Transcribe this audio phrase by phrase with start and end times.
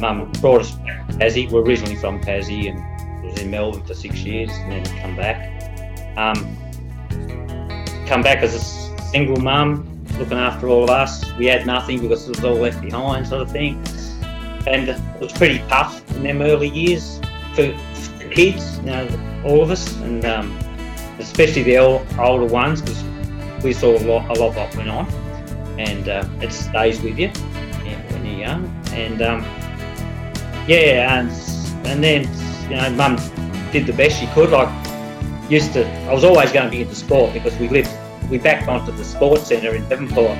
[0.00, 1.50] mum brought us back to Tassie.
[1.50, 5.54] We're originally from Tassie and was in Melbourne for six years and then come back.
[6.16, 6.56] Um,
[8.06, 11.30] come back as a single mum, looking after all of us.
[11.34, 13.82] We had nothing because it was all left behind, sort of thing.
[14.66, 17.20] And it was pretty tough in them early years
[17.54, 17.76] for,
[18.18, 20.58] for kids, you know, all of us, and um,
[21.18, 23.02] especially the older ones because
[23.62, 25.06] we saw a lot, a lot what went on,
[25.78, 28.84] and uh, it stays with you when you're young.
[28.92, 29.44] And um,
[30.68, 31.30] yeah, and
[31.86, 32.22] and then
[32.70, 33.16] you know, mum
[33.72, 34.50] did the best she could.
[34.50, 34.68] Like
[35.50, 37.90] used to, I was always going to be into sport because we lived,
[38.30, 40.36] we backed onto the sports centre in Devonport.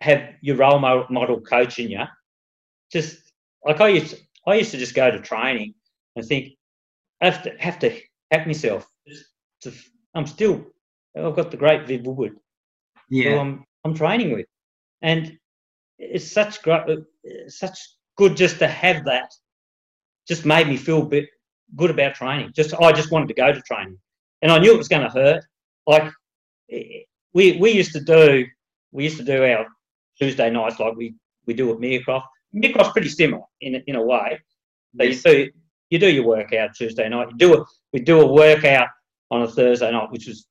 [0.00, 2.04] have your role model coaching you,
[2.92, 3.18] just
[3.64, 5.74] like I used, to, I used to just go to training
[6.16, 6.54] and think,
[7.20, 8.00] I have to have to
[8.30, 8.86] hack myself.
[9.62, 9.72] To,
[10.14, 10.64] I'm still,
[11.14, 12.38] I've got the great Viv Woodward.
[13.10, 14.46] Yeah, I'm I'm training with,
[15.02, 15.36] and
[15.98, 16.86] it's such great,
[17.48, 17.78] such
[18.16, 19.30] good just to have that
[20.30, 21.28] just made me feel bit
[21.74, 22.52] good about training.
[22.54, 23.98] Just I just wanted to go to training,
[24.42, 25.42] and I knew it was going to hurt.
[25.88, 26.06] Like
[27.34, 28.46] we we used to do
[28.92, 29.66] we used to do our
[30.16, 31.14] Tuesday nights like we
[31.46, 32.28] we do at Meercroft.
[32.52, 34.38] Meercroft's pretty similar in in a way.
[34.98, 35.50] So you do
[35.90, 37.28] you do your workout Tuesday night.
[37.32, 38.88] You do a we do a workout
[39.32, 40.46] on a Thursday night, which was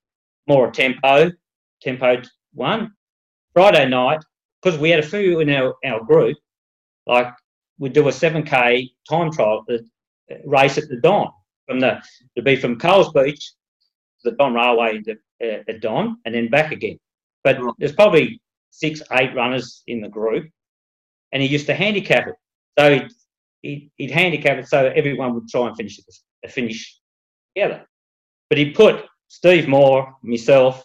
[0.48, 1.32] more a tempo
[1.82, 2.22] tempo
[2.54, 2.92] one.
[3.54, 4.22] Friday night,
[4.62, 6.38] because we had a few in our, our group,
[7.08, 7.34] like
[7.80, 9.86] we'd do a 7k time trial the
[10.46, 11.32] race at the Don
[11.68, 12.02] from the
[12.36, 13.54] to be from Coles Beach
[14.22, 15.14] to the Don Railway to,
[15.44, 17.00] uh, at Don and then back again.
[17.44, 20.50] But there's probably six, eight runners in the group,
[21.32, 22.36] and he used to handicap it.
[22.78, 23.12] So he'd,
[23.62, 27.00] he'd, he'd handicap it so everyone would try and finish it, finish
[27.56, 27.86] together.
[28.50, 30.84] But he put Steve Moore, myself,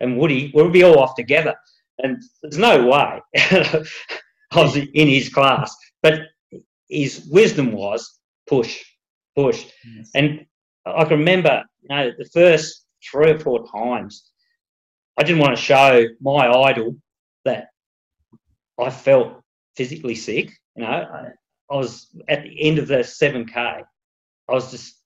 [0.00, 1.54] and Woody, we'll be all off together.
[1.98, 5.74] And there's no way I was in his class.
[6.06, 6.20] But
[6.88, 8.84] his wisdom was push,
[9.34, 9.66] push.
[9.84, 10.10] Yes.
[10.14, 10.46] And
[10.84, 14.30] I can remember, you know, the first three or four times,
[15.18, 16.96] I didn't want to show my idol
[17.44, 17.68] that
[18.78, 19.42] I felt
[19.74, 20.52] physically sick.
[20.76, 21.30] You know, I,
[21.70, 23.56] I was at the end of the 7K.
[23.56, 23.84] I
[24.48, 25.02] was just,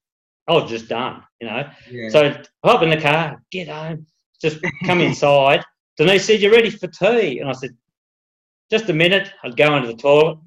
[0.49, 1.71] I was just done, you know.
[1.91, 2.09] Yeah.
[2.11, 4.07] So hop in the car, get home,
[4.43, 5.65] just come inside.
[5.97, 7.39] Denise said, You're ready for tea?
[7.39, 7.71] And I said,
[8.71, 9.33] Just a minute.
[9.43, 10.39] I'd go into the toilet,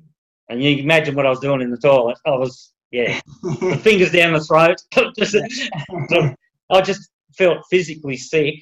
[0.49, 2.17] and you can imagine what I was doing in the toilet.
[2.25, 3.19] I was, yeah,
[3.77, 4.77] fingers down the throat.
[5.17, 5.35] just,
[6.69, 8.55] I just felt physically sick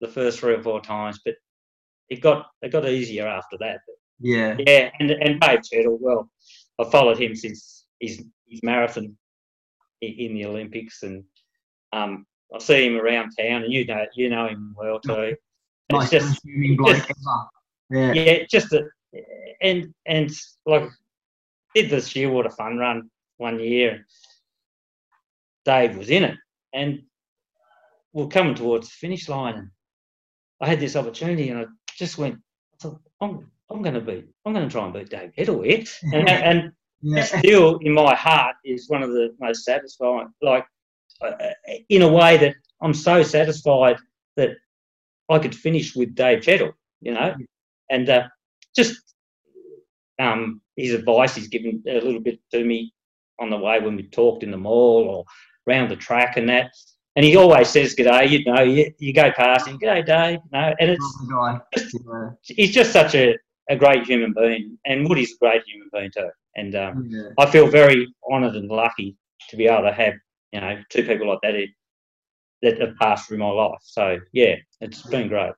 [0.00, 1.34] the first three or four times, but
[2.08, 3.80] it got it got easier after that.
[4.20, 6.30] Yeah, yeah, and and Dave Chettle, well,
[6.80, 9.16] I followed him since his his marathon
[10.00, 11.24] in the Olympics, and
[11.92, 15.36] um, I see him around town, and you know you know him well too.
[15.90, 16.40] And it's just,
[16.86, 17.12] just
[17.90, 18.84] yeah, yeah, just a,
[19.60, 20.30] and and
[20.66, 20.88] like
[21.74, 24.06] did the Shearwater Fun Run one year.
[25.64, 26.36] Dave was in it,
[26.72, 27.02] and
[28.12, 29.70] we're coming towards the finish line, and
[30.60, 31.64] I had this opportunity, and I
[31.96, 35.08] just went, I thought, I'm, I'm going to beat, I'm going to try and beat
[35.10, 37.22] Dave Chettle here, and, and Yeah.
[37.24, 40.28] still in my heart is one of the most satisfying.
[40.42, 40.66] Like
[41.20, 41.32] uh,
[41.88, 43.96] in a way that I'm so satisfied
[44.36, 44.50] that
[45.28, 47.34] I could finish with Dave Chettle, you know,
[47.90, 48.28] and uh,
[48.74, 49.14] just
[50.18, 52.92] um, his advice he's given a little bit to me
[53.40, 55.24] on the way when we talked in the mall or
[55.66, 56.70] round the track and that.
[57.16, 58.62] And he always says, "G'day," you know.
[58.62, 61.60] You, you go past him, "G'day, Dave," you know, and it's Lovely guy.
[61.76, 62.30] Yeah.
[62.42, 63.36] he's just such a,
[63.70, 66.28] a great human being, and Woody's a great human being too.
[66.56, 67.28] And um, Yeah.
[67.38, 69.16] I feel very honoured and lucky
[69.48, 70.14] to be able to have
[70.52, 71.54] you know two people like that
[72.62, 73.78] that have passed through my life.
[73.82, 75.52] So yeah, it's been great.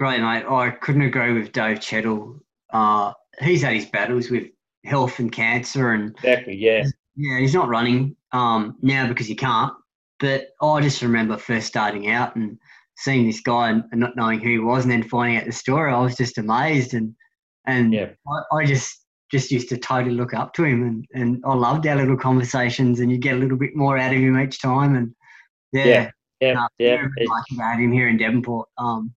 [0.00, 0.46] Great, mate.
[0.48, 2.40] I couldn't agree with Dave Chettle.
[2.72, 3.12] Uh,
[3.42, 4.44] he's had his battles with
[4.86, 6.56] health and cancer, and Exactly.
[6.56, 6.84] Yeah.
[7.16, 9.74] yeah, he's not running um, now because he can't.
[10.18, 12.58] But I just remember first starting out and
[12.96, 15.52] seeing this guy and, and not knowing who he was, and then finding out the
[15.52, 15.92] story.
[15.92, 17.14] I was just amazed, and
[17.66, 18.08] and Yeah.
[18.26, 21.86] I, I just just used to totally look up to him, and, and I loved
[21.86, 24.96] our little conversations, and you get a little bit more out of him each time,
[24.96, 25.14] and
[25.74, 26.10] yeah, Yeah.
[26.40, 26.52] Yeah.
[26.54, 27.06] no, yeah.
[27.18, 28.66] It- lucky him here in Devonport.
[28.78, 29.12] Um,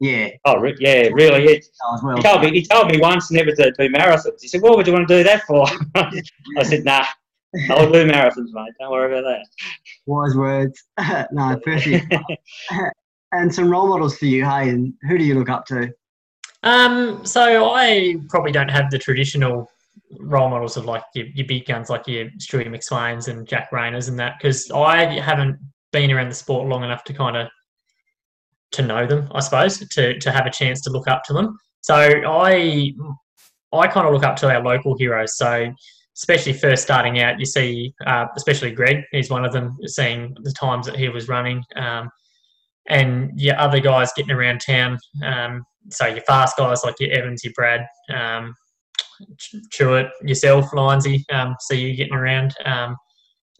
[0.00, 1.08] yeah, oh, re- yeah.
[1.12, 1.44] Really.
[1.44, 1.66] It,
[2.02, 2.16] well.
[2.16, 2.50] he told me.
[2.52, 4.40] He told me once never to do marathons.
[4.40, 5.66] He said, "What would you want to do that for?"
[5.96, 7.04] I said, "Nah,
[7.70, 8.72] I'll do marathons, mate.
[8.78, 9.46] Don't worry about that.
[10.06, 10.84] Wise words.
[11.32, 12.14] no, perfect.
[13.32, 15.92] and some role models for you, hey, and who do you look up to?
[16.62, 19.70] Um, so I probably don't have the traditional
[20.18, 24.08] role models of like your, your big guns like your Stewie McSweyns and Jack Rayners
[24.08, 25.58] and that because I haven't
[25.92, 27.48] been around the sport long enough to kind of
[28.72, 31.58] to know them, I suppose, to to have a chance to look up to them.
[31.80, 32.92] So I
[33.72, 35.36] I kind of look up to our local heroes.
[35.36, 35.72] So
[36.16, 39.76] especially first starting out, you see, uh, especially Greg, he's one of them.
[39.86, 42.10] Seeing the times that he was running, um,
[42.88, 44.98] and your other guys getting around town.
[45.24, 48.54] Um, so your fast guys like your Evans, your Brad, um,
[49.38, 51.24] Ch- Chewett, yourself, Lindsay.
[51.30, 52.54] Um, so you getting around.
[52.64, 52.96] Um,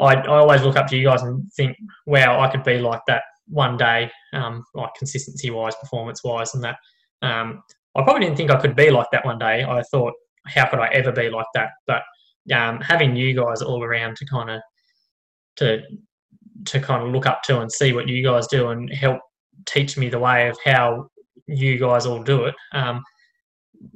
[0.01, 1.77] I, I always look up to you guys and think,
[2.07, 6.65] wow, I could be like that one day, um, like consistency wise, performance wise, and
[6.65, 6.77] that.
[7.23, 7.63] Um,
[7.97, 9.65] I probably didn't think I could be like that one day.
[9.65, 10.13] I thought,
[10.47, 11.71] how could I ever be like that?
[11.87, 12.03] But
[12.55, 14.61] um, having you guys all around to kind of
[15.57, 15.81] to
[16.67, 19.21] to kind of look up to and see what you guys do and help
[19.67, 21.09] teach me the way of how
[21.47, 22.55] you guys all do it.
[22.73, 23.03] Um,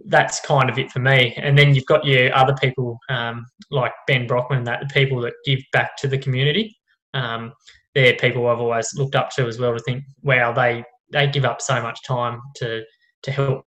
[0.07, 1.35] that's kind of it for me.
[1.37, 5.35] And then you've got your other people um, like Ben Brockman, that the people that
[5.45, 6.77] give back to the community.
[7.15, 7.53] Um,
[7.95, 11.45] they're people I've always looked up to as well to think, wow, they they give
[11.45, 12.83] up so much time to
[13.23, 13.65] to help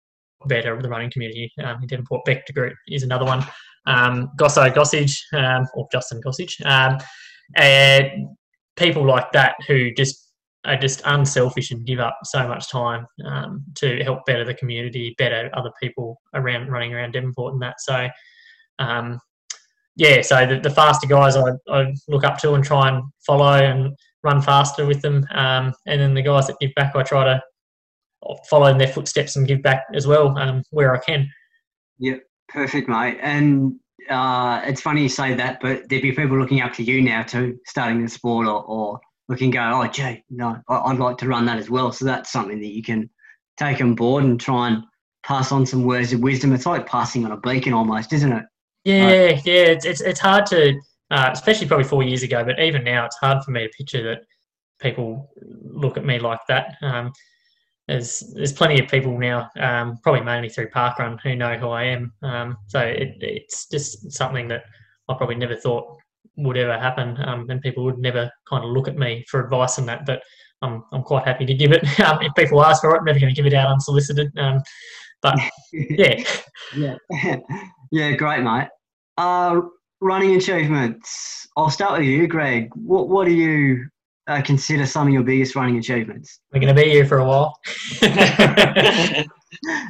[0.46, 1.50] better the running community.
[1.62, 3.44] Um, in Devonport, Beck Groot is another one.
[3.86, 6.98] Um, Gosso Gossage, um, or Justin Gossage, um,
[7.56, 8.28] and
[8.76, 10.28] people like that who just
[10.64, 15.14] are just unselfish and give up so much time um, to help better the community,
[15.16, 17.80] better other people around running around Devonport and that.
[17.80, 18.08] So,
[18.78, 19.18] um,
[19.96, 23.54] yeah, so the, the faster guys I, I look up to and try and follow
[23.54, 25.26] and run faster with them.
[25.32, 27.42] Um, and then the guys that give back, I try to
[28.48, 31.30] follow in their footsteps and give back as well um, where I can.
[31.98, 32.16] Yeah,
[32.48, 33.18] perfect, mate.
[33.22, 33.78] And
[34.10, 37.22] uh, it's funny you say that, but there'd be people looking up to you now
[37.22, 41.28] too, starting the sport or, or looking, go, oh, gee, no, I- I'd like to
[41.28, 41.92] run that as well.
[41.92, 43.08] So that's something that you can
[43.56, 44.84] take on board and try and
[45.24, 46.52] pass on some words of wisdom.
[46.52, 48.44] It's like passing on a beacon almost, isn't it?
[48.84, 52.84] Yeah, yeah, it's, it's it's hard to, uh, especially probably four years ago, but even
[52.84, 54.20] now it's hard for me to picture that
[54.80, 55.30] people
[55.62, 56.76] look at me like that.
[56.82, 57.12] Um,
[57.86, 61.84] there's there's plenty of people now, um, probably mainly through Parkrun, who know who I
[61.84, 62.12] am.
[62.22, 64.64] Um, so it, it's just something that
[65.08, 65.96] I probably never thought
[66.36, 69.78] would ever happen, um, and people would never kind of look at me for advice
[69.78, 70.04] on that.
[70.04, 70.22] But
[70.60, 71.82] I'm I'm quite happy to give it.
[72.04, 74.30] Um, if people ask for it, I'm never going to give it out unsolicited.
[74.38, 74.60] Um,
[75.22, 75.38] but
[75.72, 76.22] yeah.
[76.76, 76.96] yeah.
[77.90, 78.68] yeah, great, mate.
[79.16, 79.62] Uh,
[80.00, 81.48] running achievements.
[81.56, 82.70] I'll start with you, Greg.
[82.74, 83.86] What, what do you
[84.28, 86.40] uh, consider some of your biggest running achievements?
[86.52, 87.58] We're going to be here for a while.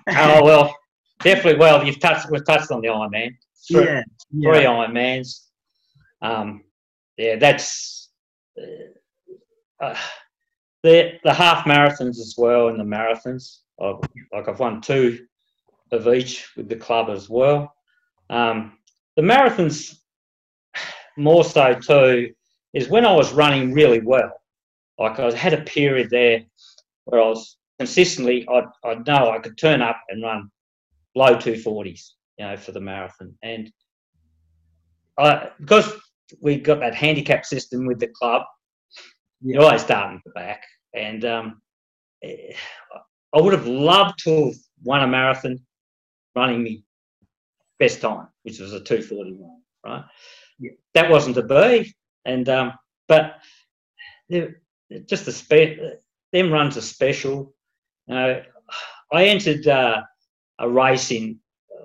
[0.09, 0.75] oh well,
[1.23, 1.59] definitely.
[1.59, 2.31] Well, you've touched.
[2.31, 3.37] We've touched on the Iron Man.
[3.71, 4.71] Three, yeah, three yeah.
[4.71, 5.49] Iron Mans.
[6.23, 6.65] Um,
[7.17, 8.11] yeah, that's
[8.61, 9.97] uh, uh,
[10.83, 13.59] the the half marathons as well, and the marathons.
[13.81, 14.01] I've,
[14.33, 15.27] like I've won two
[15.93, 17.75] of each with the club as well.
[18.31, 18.78] Um,
[19.19, 19.99] the marathons,
[21.17, 22.33] more so too,
[22.73, 24.31] is when I was running really well.
[24.97, 26.43] Like I had a period there
[27.05, 30.49] where I was consistently, I'd, I'd know I could turn up and run
[31.17, 33.35] low 240s, you know, for the marathon.
[33.43, 33.73] And
[35.19, 35.93] I, because
[36.41, 38.43] we got that handicap system with the club,
[39.41, 39.67] you Yeah.
[39.67, 40.63] always start in the back.
[40.95, 41.61] and um,
[42.23, 42.53] eh,
[43.35, 45.59] I would have loved to have won a marathon
[46.37, 46.85] running me
[47.79, 50.05] best time, which was a 241, right?
[50.59, 50.71] Yeah.
[50.95, 51.95] That wasn't to be.
[52.25, 52.73] And um,
[53.07, 53.37] but
[55.07, 56.01] just the spe-
[56.33, 57.55] them runs are special.
[58.11, 58.41] Uh,
[59.13, 60.03] I entered uh,
[60.59, 61.39] a race in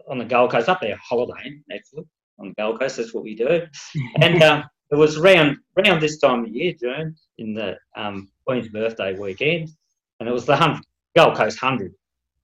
[0.09, 2.03] on the Gold Coast up there holidaying actually
[2.39, 2.97] on the Gold Coast.
[2.97, 3.65] That's what we do.
[4.21, 8.69] And um, it was around around this time of year, June, in the um, Queen's
[8.69, 9.69] birthday weekend,
[10.19, 10.83] and it was the hundred
[11.15, 11.93] Gold Coast hundred,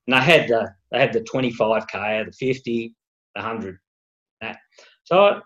[0.08, 2.96] and they had the they had the twenty five k, the fifty,
[3.36, 3.80] the hundred,
[4.42, 4.58] that.
[5.04, 5.42] So I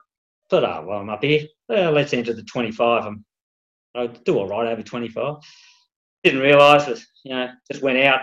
[0.50, 1.48] thought, oh well, I'm up here.
[1.70, 3.06] Well, let's enter the twenty five.
[3.06, 3.26] I'm
[3.96, 5.38] I do all right over twenty five.
[6.24, 7.04] Didn't realise it.
[7.24, 8.22] You know, just went out.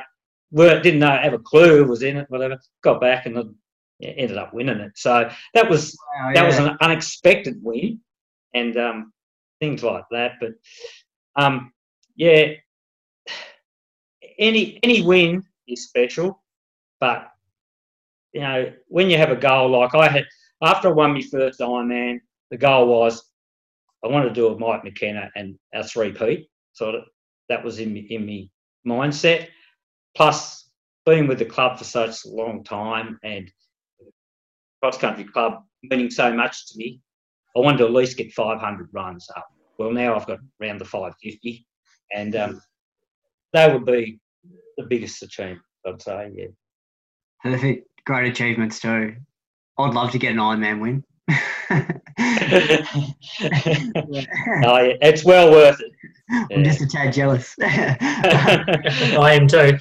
[0.53, 2.59] Were, didn't know, have a clue was in it, whatever.
[2.83, 3.55] Got back and
[4.01, 4.93] yeah, ended up winning it.
[4.97, 8.01] So that was Wow, that was an unexpected win
[8.55, 9.13] and um,
[9.61, 10.33] things like that.
[10.41, 10.53] But
[11.37, 11.73] um,
[12.17, 12.55] yeah,
[14.39, 16.43] any any win is special,
[16.99, 17.30] but
[18.33, 20.25] you know when you have a goal like I had
[20.63, 22.21] after I won my first Ironman,
[22.51, 23.31] the goal was
[24.05, 26.49] I wanted to do a Mike McKenna and a three P.
[26.81, 27.05] Of
[27.49, 28.51] that was in in me
[28.87, 29.49] mindset.
[30.17, 30.71] Plus
[31.07, 33.51] being with the club for such a long time and
[34.81, 37.01] cross country club meaning so much to me.
[37.57, 39.49] I wanted to at least get 500 runs up.
[39.79, 41.67] Well, now I've got around the 550,
[42.15, 42.63] and um,
[43.53, 44.21] that would be
[44.77, 46.31] the biggest achievement, I'd say.
[46.35, 46.47] Yeah.
[47.43, 47.89] Perfect.
[48.05, 49.17] Great achievements too.
[49.79, 51.05] I'd love to get an Ironman win.
[54.63, 55.93] Oh, yeah, it's well worth it.
[56.53, 57.55] I'm just a tad jealous.
[57.63, 59.79] I am too.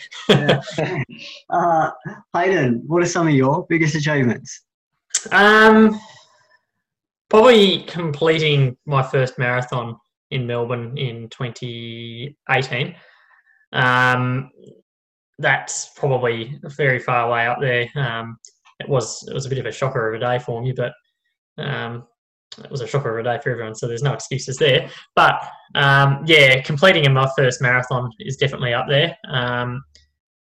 [1.49, 1.91] uh,
[2.33, 4.61] Hayden, what are some of your biggest achievements?
[5.31, 5.99] Um,
[7.29, 9.97] probably completing my first marathon
[10.31, 12.95] in Melbourne in 2018.
[13.73, 14.51] Um,
[15.39, 17.87] that's probably very far away up there.
[17.95, 18.37] Um,
[18.79, 20.93] it was it was a bit of a shocker of a day for me, but
[21.57, 22.07] um,
[22.63, 23.75] it was a shocker of a day for everyone.
[23.75, 24.89] So there's no excuses there.
[25.15, 25.41] But
[25.75, 29.17] um, yeah, completing my first marathon is definitely up there.
[29.27, 29.83] Um,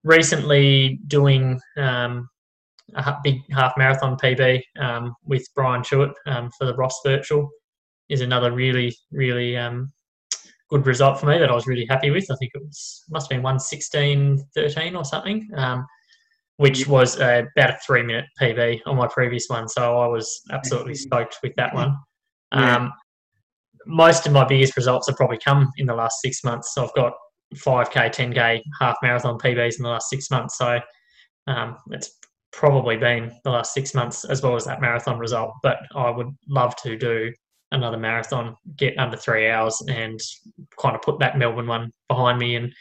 [0.04, 2.28] recently doing um,
[2.94, 7.48] a big half marathon PB um, with Brian Chewett for the Ross Virtual
[8.08, 9.56] is another really, really
[10.68, 12.30] good result for me that I was really happy with.
[12.30, 15.86] I think it was must have been 116, 13 or something, um,
[16.56, 19.68] which was uh, about a three minute PB on my previous one.
[19.68, 21.96] So I was absolutely stoked with that one.
[22.52, 22.92] Um,
[23.86, 26.74] most of my biggest results have probably come in the last six months.
[26.74, 27.12] So I've got
[27.54, 30.58] 5k, 10k half marathon PBs in the last six months.
[30.58, 30.80] So
[31.46, 32.18] um, it's
[32.52, 35.52] probably been the last six months as well as that marathon result.
[35.62, 37.32] But I would love to do
[37.72, 40.20] another marathon, get under three hours, and
[40.80, 42.72] kind of put that Melbourne one behind me and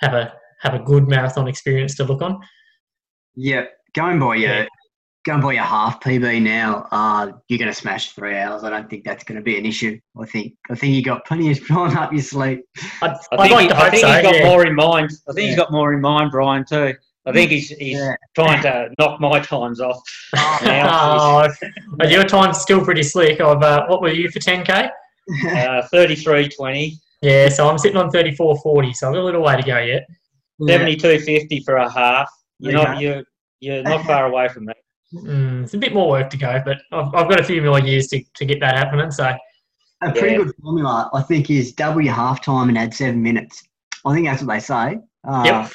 [0.00, 2.40] have a have a good marathon experience to look on.
[3.34, 3.64] Yeah,
[3.94, 4.66] going by your Yeah.
[5.24, 8.64] going by your half PB now, uh, you're going to smash three hours.
[8.64, 9.98] I don't think that's going to be an issue.
[10.20, 12.60] I think I think you got plenty of time up your sleeve.
[13.00, 14.12] I'd, I I'd think, like he, to I hope think so.
[14.12, 14.44] he's got yeah.
[14.48, 15.10] more in mind.
[15.28, 15.46] I think Yeah.
[15.48, 16.94] he's got more in mind, Brian, too.
[17.24, 18.16] I think he's, he's Yeah.
[18.34, 20.00] trying to knock my times off.
[20.36, 21.44] Oh, now.
[21.44, 21.48] Oh,
[21.96, 23.40] but your time's still pretty slick.
[23.40, 24.88] I've, uh, what were you for 10k?
[25.46, 29.62] Uh, 33.20, Yeah, so I'm sitting on 34.40, so I've got a little way to
[29.62, 30.04] go yet.
[30.60, 32.28] 72.50 for a half.
[32.58, 32.84] You're Okay.
[32.92, 33.22] not, you're,
[33.60, 34.76] you're not far away from that.
[35.14, 37.78] Mm, it's a bit more work to go, but I've, I've got a few more
[37.80, 39.10] years to, to get that happening.
[39.10, 39.24] So
[40.02, 40.38] A pretty Yeah.
[40.38, 43.62] good formula, I think, is double your half time and add seven minutes.
[44.06, 44.98] I think that's what they say.
[45.28, 45.72] Uh, Yep.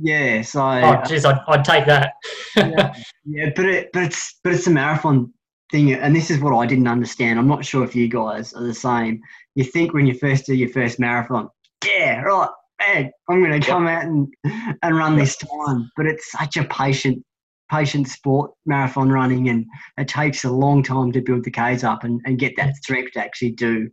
[0.00, 0.42] Yeah.
[0.42, 0.60] So.
[0.60, 2.14] Oh, geez, I'd, I'd take that.
[2.56, 5.32] yeah, yeah, but it, but it's but it's a marathon
[5.70, 7.38] thing, and this is what I didn't understand.
[7.38, 9.20] I'm not sure if you guys are the same.
[9.54, 11.48] You think when you first do your first marathon,
[11.84, 12.48] yeah, right,
[12.86, 14.28] man, I'm going to come out and
[14.82, 15.90] and run this time.
[15.96, 17.24] But it's such a patient
[17.70, 19.64] patient sport, marathon running, and
[19.96, 23.12] it takes a long time to build the K's up and, and get that strength
[23.12, 23.88] to actually do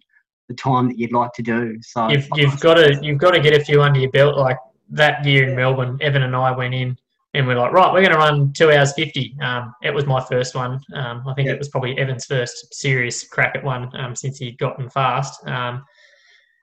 [0.49, 1.77] the time that you'd like to do.
[1.81, 4.37] So You've, you've got to you've got to get a few under your belt.
[4.37, 4.57] Like
[4.89, 6.97] that year in Melbourne, Evan and I went in
[7.33, 9.35] and we're like, right, we're going to run two hours fifty.
[9.41, 10.79] Um, it was my first one.
[10.93, 11.53] Um, I think Yeah.
[11.53, 15.45] it was probably Evan's first serious crack at one um, since he'd gotten fast.
[15.47, 15.83] Um,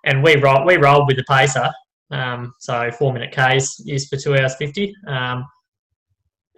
[0.04, 1.70] and we roll, we rolled with the pacer.
[2.10, 4.94] Um, so four minute Ks is for two hours fifty.
[5.06, 5.46] Um,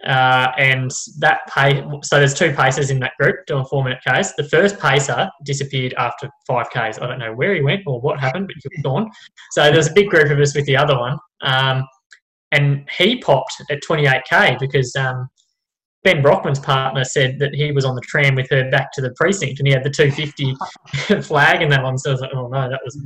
[0.05, 4.33] uh, and that pay so there's two pacers in that group doing four minute Ks.
[4.33, 6.99] The first pacer disappeared after five Ks.
[6.99, 9.11] I don't know where he went or what happened, but he was gone.
[9.51, 11.17] So there was a big group of us with the other one.
[11.41, 11.83] Um,
[12.51, 15.27] and he popped at 28k because um,
[16.03, 19.11] Ben Brockman's partner said that he was on the tram with her back to the
[19.17, 20.55] precinct and he had the 250
[21.21, 21.97] flag and that one.
[21.97, 22.97] So I was like, oh no, that was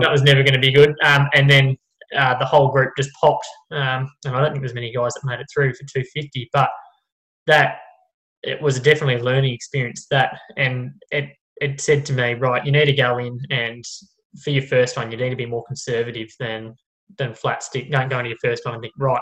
[0.00, 0.94] that was never going to be good.
[1.02, 1.76] Um, and then
[2.16, 5.24] uh, the whole group just popped, um, and I don't think there's many guys that
[5.24, 6.68] made it through for 250, but
[7.46, 7.78] that
[8.42, 10.06] it was definitely a learning experience.
[10.10, 13.84] That and it it said to me, right, you need to go in and
[14.42, 16.74] for your first one, you need to be more conservative than
[17.18, 17.90] than flat stick.
[17.90, 19.20] Don't go into your first one and think, right,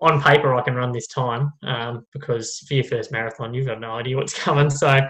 [0.00, 3.80] on paper I can run this time um, because for your first marathon you've got
[3.80, 4.70] no idea what's coming.
[4.70, 5.00] So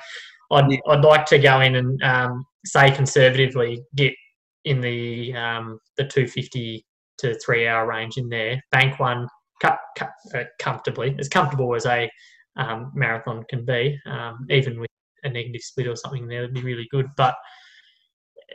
[0.50, 4.14] I'd, I'd like to go in and um, say conservatively get
[4.64, 6.84] in the um, the 250
[7.18, 8.60] to three hour range in there.
[8.70, 9.28] Bank one
[9.60, 12.10] cut, cut, uh, comfortably, as comfortable as a
[12.56, 14.90] um, marathon can be, um, even with
[15.24, 17.06] a negative split or something there would be really good.
[17.16, 17.34] But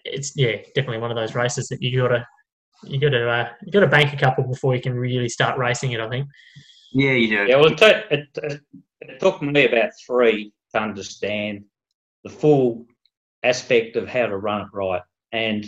[0.05, 2.25] it's yeah, definitely one of those races that you gotta
[2.83, 5.99] you gotta uh, you gotta bank a couple before you can really start racing it.
[5.99, 6.27] I think.
[6.93, 7.45] Yeah, you do.
[7.47, 8.61] Yeah, well, it, took- it, it,
[9.01, 11.65] it took me about three to understand
[12.23, 12.85] the full
[13.43, 15.01] aspect of how to run it right.
[15.31, 15.65] And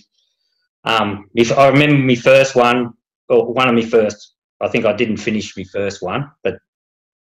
[0.83, 2.93] um, if I remember my first one,
[3.29, 6.57] or one of my first, I think I didn't finish my first one, but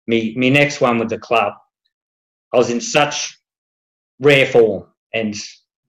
[0.07, 1.53] me me next one with the club,
[2.53, 3.39] I was in such
[4.21, 5.35] rare form, and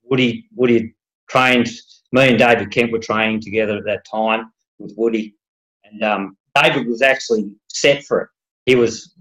[0.03, 0.95] Woody Woody
[1.29, 1.69] trained.
[2.11, 5.35] Me and David Kent were training together at that time with Woody,
[5.83, 8.29] and um, David was actually set for it.
[8.65, 9.13] He was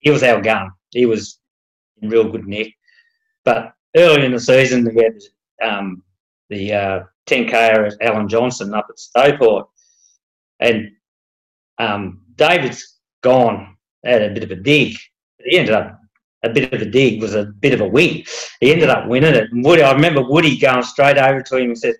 [0.00, 0.70] he was our gun.
[0.90, 1.38] He was
[2.00, 2.74] in real good nick.
[3.44, 5.18] But early in the season, we had
[5.62, 6.02] um,
[6.50, 9.66] the uh, 10k at Alan Johnson up at Stowport,
[10.60, 10.90] and
[11.78, 14.96] um, David's gone had a bit of a dig.
[15.44, 15.98] He ended up
[16.44, 18.24] a bit of a dig was a bit of a win.
[18.60, 19.52] He ended up winning it.
[19.52, 21.94] And Woody, I remember Woody going straight over to him and said,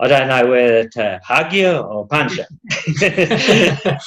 [0.00, 2.44] "I don't know whether to hug you or punch you."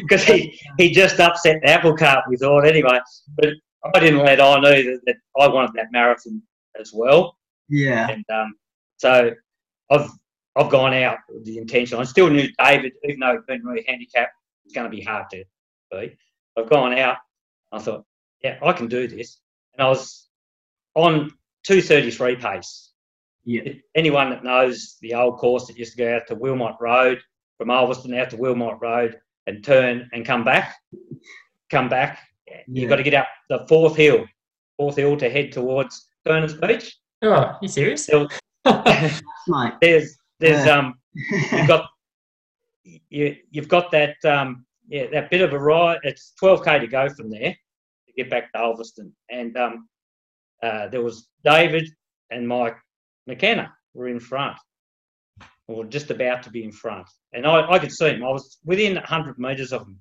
[0.00, 2.98] because he, he just upset the apple cart, we thought, anyway.
[3.36, 3.50] But
[3.94, 6.42] I didn't let on either that I wanted that marathon
[6.80, 7.36] as well.
[7.68, 8.08] Yeah.
[8.08, 8.54] And um,
[8.98, 9.32] so
[9.92, 10.10] I've
[10.56, 11.98] I've gone out with the intention.
[11.98, 14.32] I still knew David, even though he'd been really handicapped,
[14.64, 15.44] it's going to be hard to
[15.90, 16.16] beat.
[16.58, 17.16] I've gone out.
[17.72, 18.04] I thought,
[18.44, 19.38] yeah, I can do this.
[19.74, 20.28] And I was
[20.94, 21.30] on
[21.64, 22.90] 233 pace.
[23.44, 23.72] Yeah.
[23.94, 27.20] Anyone that knows the old course that used to go out to Wilmot Road,
[27.56, 30.74] from Ulverstone out to Wilmot Road and turn and come back,
[31.70, 32.18] come back.
[32.68, 34.26] You've got to get up the fourth hill,
[34.76, 36.94] fourth hill to head towards Turners Beach.
[37.22, 38.06] Oh, you serious?
[38.06, 38.28] There-
[39.48, 39.72] Mate.
[39.80, 41.88] There's, there's, um, you've got,
[42.84, 45.98] you, you've got that, um, yeah, that bit of a ride.
[46.02, 47.56] It's 12k to go from there
[48.06, 49.88] to get back to Ulverstone, and um,
[50.62, 51.88] uh, there was David
[52.30, 52.76] and Mike
[53.26, 54.56] McKenna were in front,
[55.68, 58.24] or just about to be in front, and I, I could see him.
[58.24, 59.98] I was within 100 metres of him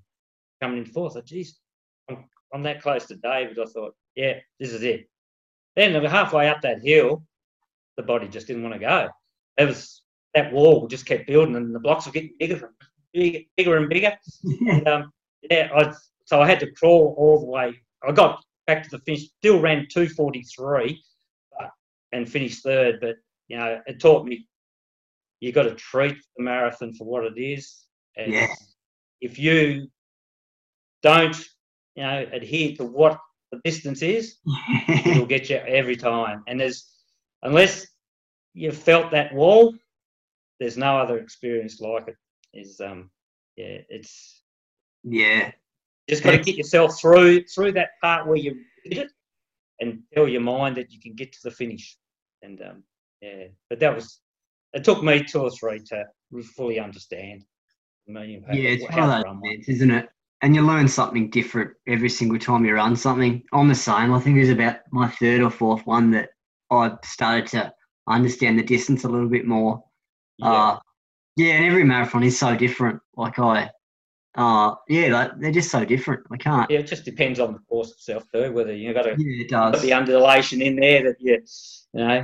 [0.61, 1.17] coming in fourth.
[1.17, 1.57] I geez,
[2.09, 3.57] I'm, I'm that close to David.
[3.59, 5.09] I thought, yeah, this is it.
[5.75, 7.23] Then we're halfway up that hill,
[8.01, 9.09] the body just didn't want to go.
[9.57, 10.01] It was
[10.33, 12.73] that wall just kept building, and the blocks were getting bigger, and
[13.13, 14.13] bigger, bigger and bigger.
[14.69, 15.11] And um,
[15.49, 15.93] yeah, I,
[16.25, 17.79] so I had to crawl all the way.
[18.07, 21.03] I got back to the finish, still ran 243
[21.57, 21.69] but,
[22.13, 22.99] and finished third.
[23.01, 23.15] But,
[23.47, 24.47] you know, it taught me
[25.41, 27.85] you got to treat the marathon for what it is.
[28.15, 28.47] And Yeah.
[29.21, 29.87] if you
[31.03, 31.35] don't,
[31.95, 33.19] you know, adhere to what
[33.51, 34.37] the distance is,
[35.05, 36.43] it'll get you every time.
[36.47, 36.89] And there's,
[37.43, 37.87] unless
[38.53, 39.73] you've felt that wall,
[40.59, 42.15] there's no other experience like it.
[42.53, 43.09] Is um,
[43.55, 44.43] yeah, it's
[45.03, 45.51] yeah.
[46.09, 49.11] just got to get yourself through through that part where you did it,
[49.79, 51.97] and tell your mind that you can get to the finish.
[52.41, 52.83] And um,
[53.21, 54.19] yeah, but that was
[54.73, 56.05] it took me two or three to
[56.55, 57.43] fully understand.
[58.07, 60.09] the meaning Yeah, it's one of those bits, isn't it?
[60.43, 63.43] And you learn something different every single time you run something.
[63.53, 64.11] I'm the same.
[64.11, 66.29] I think it was about my third or fourth one that
[66.71, 67.73] I started to
[68.07, 69.83] understand the distance a little bit more.
[70.37, 70.51] Yeah.
[70.51, 70.79] Uh,
[71.37, 72.99] yeah, and every marathon is so different.
[73.15, 73.69] Like I,
[74.35, 76.21] uh, yeah, like, they're just so different.
[76.31, 76.69] I can't.
[76.69, 78.51] yeah, it just depends on the course itself too.
[78.51, 79.81] Whether you've got to Yeah, it does.
[79.81, 81.41] the undulation in there that you,
[81.93, 82.23] you know,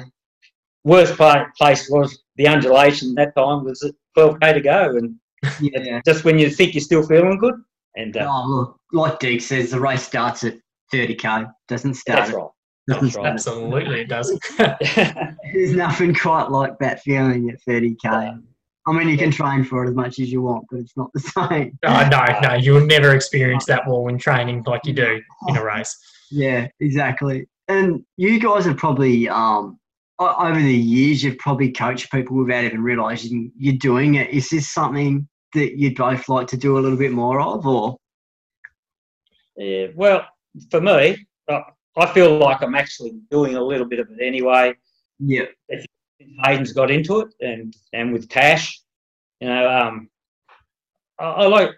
[0.83, 5.15] worst part place was the undulation that time was at 12k to go, and
[5.61, 6.01] Yeah.
[6.05, 7.55] just when you think you're still feeling good,
[7.95, 10.55] and uh, Oh, look, like Deek says, the race starts at
[10.93, 11.51] 30k.
[11.67, 12.17] Doesn't start.
[12.19, 12.47] that's at- right.
[12.87, 13.25] Doesn't That's right.
[13.27, 14.37] Absolutely, it does.
[14.57, 18.41] There's nothing quite like that feeling at 30k.
[18.87, 21.11] I mean, you can train for it as much as you want, but it's not
[21.13, 21.77] the same.
[21.83, 25.63] Oh, no, no, you'll never experience that wall in training like you do in a
[25.65, 25.95] race.
[26.31, 27.47] Yeah, exactly.
[27.67, 29.77] And you guys have probably, um,
[30.19, 34.29] over the years, you've probably coached people without even realizing you're doing it.
[34.29, 37.97] Is this something that you'd both like to do a little bit more of, or?
[39.57, 40.25] Yeah, well,
[40.71, 41.59] for me, uh,
[41.97, 44.75] I feel like I'm actually doing a little bit of it anyway.
[45.19, 45.45] Yeah,
[46.43, 48.81] Hayden's got into it, and and with Tash,
[49.39, 50.09] you know, um,
[51.19, 51.71] I, I like.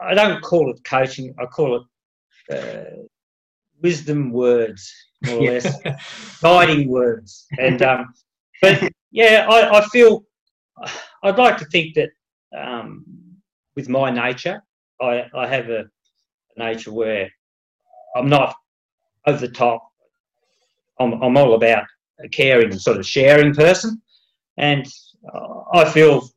[0.00, 1.34] I don't call it coaching.
[1.38, 3.02] I call it uh,
[3.80, 4.92] wisdom words,
[5.24, 5.80] more or less,
[6.42, 7.46] guiding words.
[7.58, 8.12] And um,
[8.60, 10.24] but yeah, I, I feel
[11.22, 12.10] I'd like to think that
[12.56, 13.04] um,
[13.76, 14.62] with my nature,
[15.00, 15.84] I, I have a
[16.56, 17.30] nature where
[18.16, 18.56] I'm not
[19.26, 19.90] over the top.
[20.98, 21.84] I'm, I'm all about
[22.22, 24.00] a caring and sort of sharing person.
[24.56, 24.86] And
[25.32, 26.28] uh, I feel,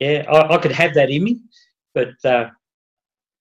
[0.00, 1.40] yeah, I, I, could have that in me.
[1.94, 2.50] But uh,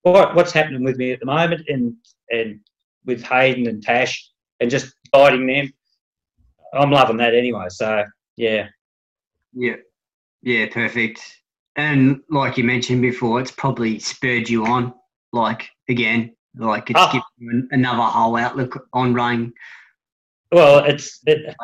[0.01, 1.95] what, what's happening with me at the moment and,
[2.29, 2.59] and
[3.05, 5.71] with Hayden and Tash and just guiding them,
[6.73, 7.67] I'm loving that anyway.
[7.69, 8.03] So,
[8.35, 8.67] yeah.
[9.53, 9.75] Yeah.
[10.41, 11.21] Yeah, perfect.
[11.75, 14.93] And like you mentioned before, it's probably spurred you on,
[15.33, 17.07] like, again, like it's oh.
[17.11, 19.53] given you another whole outlook on running.
[20.51, 21.55] Well, it's it,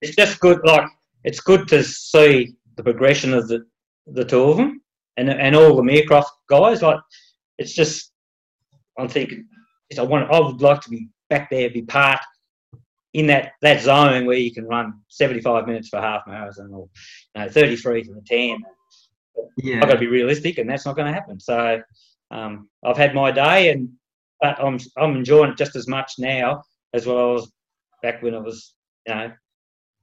[0.00, 0.60] it's just good.
[0.64, 0.88] Like
[1.24, 3.64] it's good to see the progression of the
[4.06, 4.82] the two of them
[5.16, 6.82] and and all the Meercroft guys.
[6.82, 6.98] Like
[7.58, 8.12] it's just
[8.98, 9.46] I'm thinking
[9.98, 12.20] I want I would like to be back there, be part
[13.12, 16.88] in that that zone where you can run 75 minutes for half marathon or
[17.34, 18.58] you know 33 for the 10.
[19.58, 19.76] Yeah.
[19.76, 21.40] I've got to be realistic, and that's not going to happen.
[21.40, 21.80] So
[22.30, 23.88] um, I've had my day, and
[24.40, 26.62] but I'm I'm enjoying it just as much now
[26.94, 27.48] as well as
[28.02, 28.74] back when I was,
[29.06, 29.30] you know,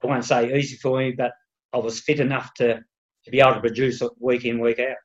[0.04, 1.32] I won't say easy for me, but
[1.74, 4.96] I was fit enough to to be able to produce it week in week out.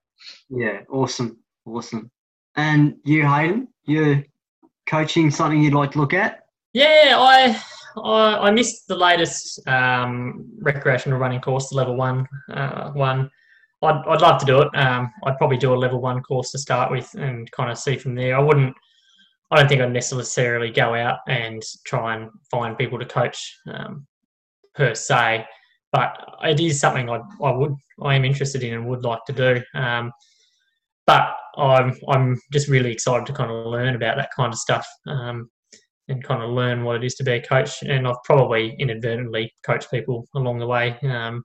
[0.49, 2.11] Yeah, awesome, awesome.
[2.57, 4.23] And you, Hayden, you're
[4.87, 6.41] coaching something you'd like to look at?
[6.73, 7.61] Yeah, I
[7.97, 13.31] I, I missed the latest um, recreational running course, the level one uh, one.
[13.83, 14.69] I'd, I'd love to do it.
[14.77, 17.97] Um, I'd probably do a level one course to start with and kind of see
[17.97, 18.37] from there.
[18.37, 18.75] I wouldn't
[19.53, 24.07] I don't think I'd necessarily go out and try and find people to coach um,
[24.75, 25.45] per se,
[25.93, 29.33] but it is something I, I would I am interested in and would like to
[29.35, 29.63] do.
[29.75, 30.11] Um,
[31.07, 34.87] but I'm I'm just really excited to kind of learn about that kind of stuff
[35.07, 35.51] um,
[36.09, 37.83] and kind of learn what it is to be a coach.
[37.83, 40.99] And I've probably inadvertently coached people along the way.
[41.03, 41.45] Um,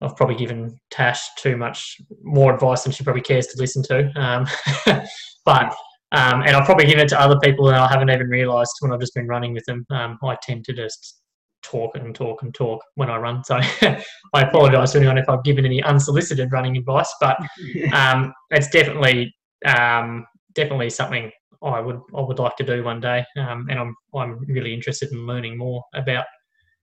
[0.00, 4.10] I've probably given Tash too much more advice than she probably cares to listen to.
[4.18, 4.46] Um,
[5.44, 5.76] but
[6.12, 8.92] um, and I'll probably give it to other people and I haven't even realised when
[8.92, 9.84] I've just been running with them.
[9.90, 11.20] Um, I tend to just
[11.62, 13.42] talk and talk and talk when I run.
[13.44, 17.36] So I apologise to anyone if I've given any unsolicited running advice, but
[17.92, 21.30] um, it's definitely um, definitely something
[21.62, 25.10] I would I would like to do one day, um, and I'm I'm really interested
[25.10, 26.26] in learning more about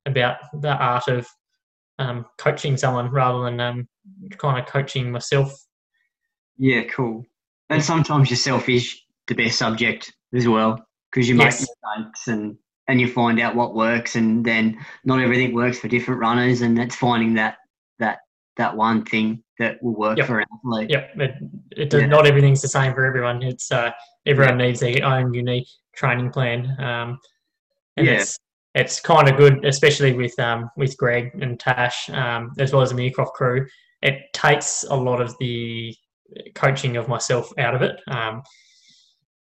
[0.06, 1.28] about the art of
[2.00, 3.88] um, coaching someone rather than
[4.38, 5.54] kind of coaching myself.
[6.58, 7.24] Yeah, cool.
[7.70, 8.94] And sometimes yourself is
[9.28, 10.80] the best subject as well
[11.12, 11.62] because you make yes.
[11.62, 12.58] mistakes and
[12.88, 16.78] and you find out what works and then not everything works for different runners and
[16.78, 17.58] it's finding that
[18.00, 18.20] that
[18.58, 20.28] that one thing that will work yep.
[20.28, 20.90] for an athlete.
[20.90, 21.32] Yep, it,
[21.72, 22.08] it does, yeah.
[22.08, 23.42] not everything's the same for everyone.
[23.42, 23.92] It's uh,
[24.26, 27.20] everyone needs their own unique training plan, um,
[27.98, 28.14] and yeah.
[28.14, 28.38] it's
[28.76, 32.90] it's kind of good, especially with um, with Greg and Tash, um, as well as
[32.90, 33.66] the Meercroft crew.
[34.02, 35.96] It takes a lot of the
[36.56, 38.00] coaching of myself out of it.
[38.08, 38.42] Um,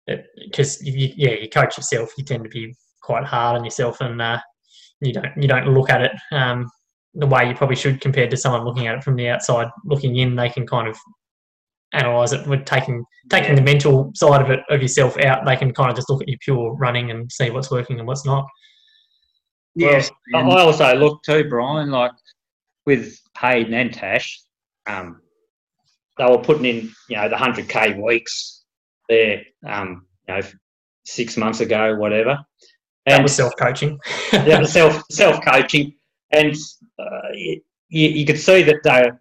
[0.08, 4.22] because you, yeah, you coach yourself, you tend to be quite hard on yourself, and
[4.22, 4.40] uh,
[5.02, 6.70] you don't you don't look at it um,
[7.14, 10.18] the way you probably should compared to someone looking at it from the outside, looking
[10.18, 10.36] in.
[10.36, 10.98] They can kind of
[11.94, 15.46] analyze it with taking taking the mental side of it of yourself out.
[15.46, 18.08] They can kind of just look at your pure running and see what's working and
[18.08, 18.48] what's not.
[19.76, 21.92] Yes, well, I also look too, Brian.
[21.92, 22.12] Like
[22.86, 24.42] with Hayden and Tash,
[24.88, 25.22] um,
[26.18, 28.57] they were putting in you know the hundred k weeks
[29.10, 30.42] there, um, you know,
[31.06, 32.40] six months ago, whatever.
[33.06, 34.00] And that was self coaching.
[34.34, 35.96] yeah, self self coaching,
[36.32, 36.56] and
[37.00, 39.12] uh, you, you could see that they,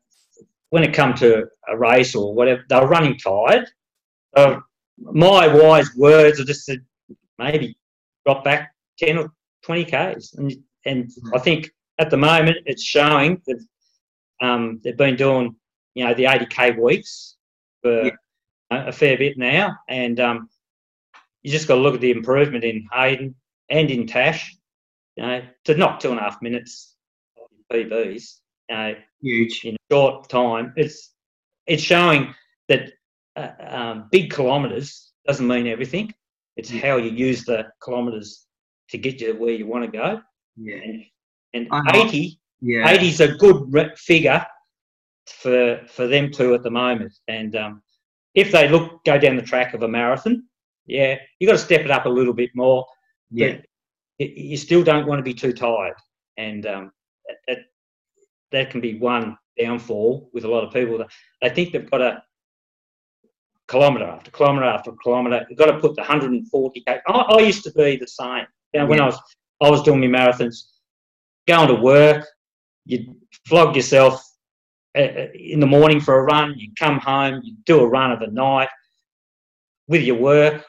[0.70, 3.68] when it come to a race or whatever, they were running tired.
[4.35, 4.61] Uh,
[4.99, 6.85] my wise words are just said
[7.38, 7.77] maybe
[8.25, 10.53] drop back ten or twenty k's, and
[10.85, 11.35] and mm-hmm.
[11.35, 13.64] I think at the moment it's showing that
[14.42, 15.55] um, they've been doing
[15.94, 17.37] you know the eighty k weeks
[17.83, 18.11] for yeah
[18.71, 20.49] a fair bit now, and um,
[21.43, 23.35] you just got to look at the improvement in Hayden
[23.71, 24.57] and in Tash.
[25.17, 26.95] You know, to knock two and a half minutes
[27.73, 30.73] PBs, you know, huge in a short time.
[30.77, 31.13] It's
[31.67, 32.35] it's showing
[32.69, 32.93] that
[33.37, 36.13] uh, um, big kilometres doesn't mean everything.
[36.57, 36.81] It's yeah.
[36.83, 38.47] how you use the kilometres
[38.91, 40.21] to get you where you want to go.
[40.57, 40.77] Yeah.
[41.53, 42.89] And, and 80, yeah.
[42.89, 44.45] 80 is a good figure
[45.27, 47.13] for for them two at the moment.
[47.29, 47.83] And um,
[48.37, 50.44] if they look go down the track of a marathon,
[50.87, 52.87] yeah, you got to step it up a little bit more.
[53.31, 53.57] Yeah,
[54.18, 55.94] you still don't want to be too tired,
[56.37, 56.92] and um,
[57.49, 57.59] that,
[58.53, 61.05] that can be one downfall with a lot of people.
[61.42, 62.22] They think they've got to
[63.68, 65.46] kilometre after kilometre after kilometre.
[65.49, 67.01] You've got to put the 140 k.
[67.09, 68.46] I, I used to be the same.
[68.72, 69.05] You know, when Yeah.
[69.05, 69.18] I was
[69.62, 70.57] I was doing my marathons,
[71.49, 72.27] going to work,
[72.85, 74.22] you flog yourself
[74.97, 76.55] in the morning for a run.
[76.57, 78.69] You come home, you do a run of the night
[79.89, 80.65] with your work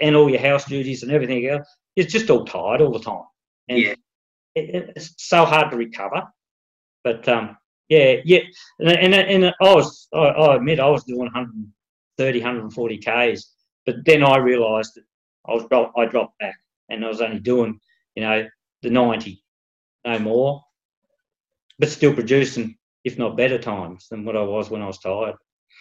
[0.00, 1.68] and all your house duties and everything else.
[1.96, 3.24] You're just all tired all the time,
[3.68, 3.94] and Yeah.
[4.54, 6.22] it, it's so hard to recover.
[7.04, 7.56] But um,
[7.88, 8.40] yeah, yeah,
[8.78, 13.50] and, and, and I was, I, I admit, I was doing 130, 140 k's,
[13.84, 15.04] but then I realised that
[15.46, 16.56] I was drop, I dropped back,
[16.88, 17.78] and I was only doing,
[18.14, 18.48] you know,
[18.82, 19.42] the 90,
[20.06, 20.64] no more,
[21.78, 25.34] but still producing, if not better times than what I was when I was tired.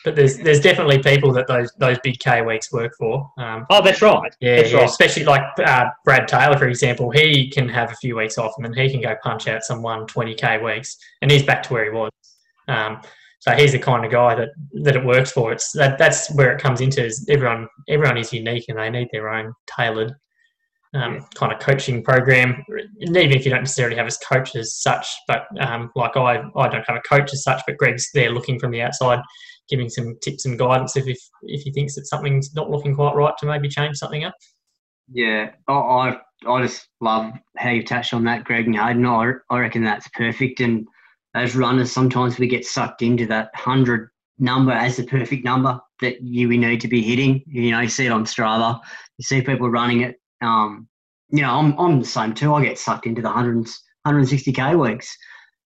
[0.04, 3.30] But there's there's definitely people that those those big K weeks work for.
[3.38, 4.34] Um, Oh, that's right.
[4.40, 4.90] yeah, that's yeah, right.
[4.90, 7.12] especially like uh, Brad Taylor, for example.
[7.12, 9.82] He can have a few weeks off and then he can go punch out some
[9.84, 12.10] 120k weeks, and he's back to where he was.
[12.68, 13.02] Um,
[13.40, 14.50] so he's the kind of guy that,
[14.84, 15.52] that it works for.
[15.52, 17.04] It's that that's where it comes into.
[17.06, 20.14] Is everyone everyone is unique and they need their own tailored
[20.94, 22.64] um, kind of coaching program.
[23.00, 26.68] Even if you don't necessarily have a coach as such, but um, like I I
[26.68, 29.20] don't have a coach as such, but Greg's there looking from the outside,
[29.70, 33.16] giving some tips and guidance if if, if he thinks that something's not looking quite
[33.16, 34.34] right to maybe change something up.
[35.14, 39.06] Yeah, I, I just love how you touched on that, Greg and Hayden.
[39.06, 40.62] I, I reckon that's perfect.
[40.62, 40.88] And
[41.36, 46.22] as runners, sometimes we get sucked into that hundred number as the perfect number that
[46.22, 47.44] you we need to be hitting.
[47.46, 48.80] You know, you see it on Strava,
[49.18, 50.21] you see people running it.
[50.42, 50.88] Um,
[51.30, 52.54] you know, I'm I'm the same too.
[52.54, 53.68] I get sucked into the 100,
[54.08, 55.16] 160k weeks,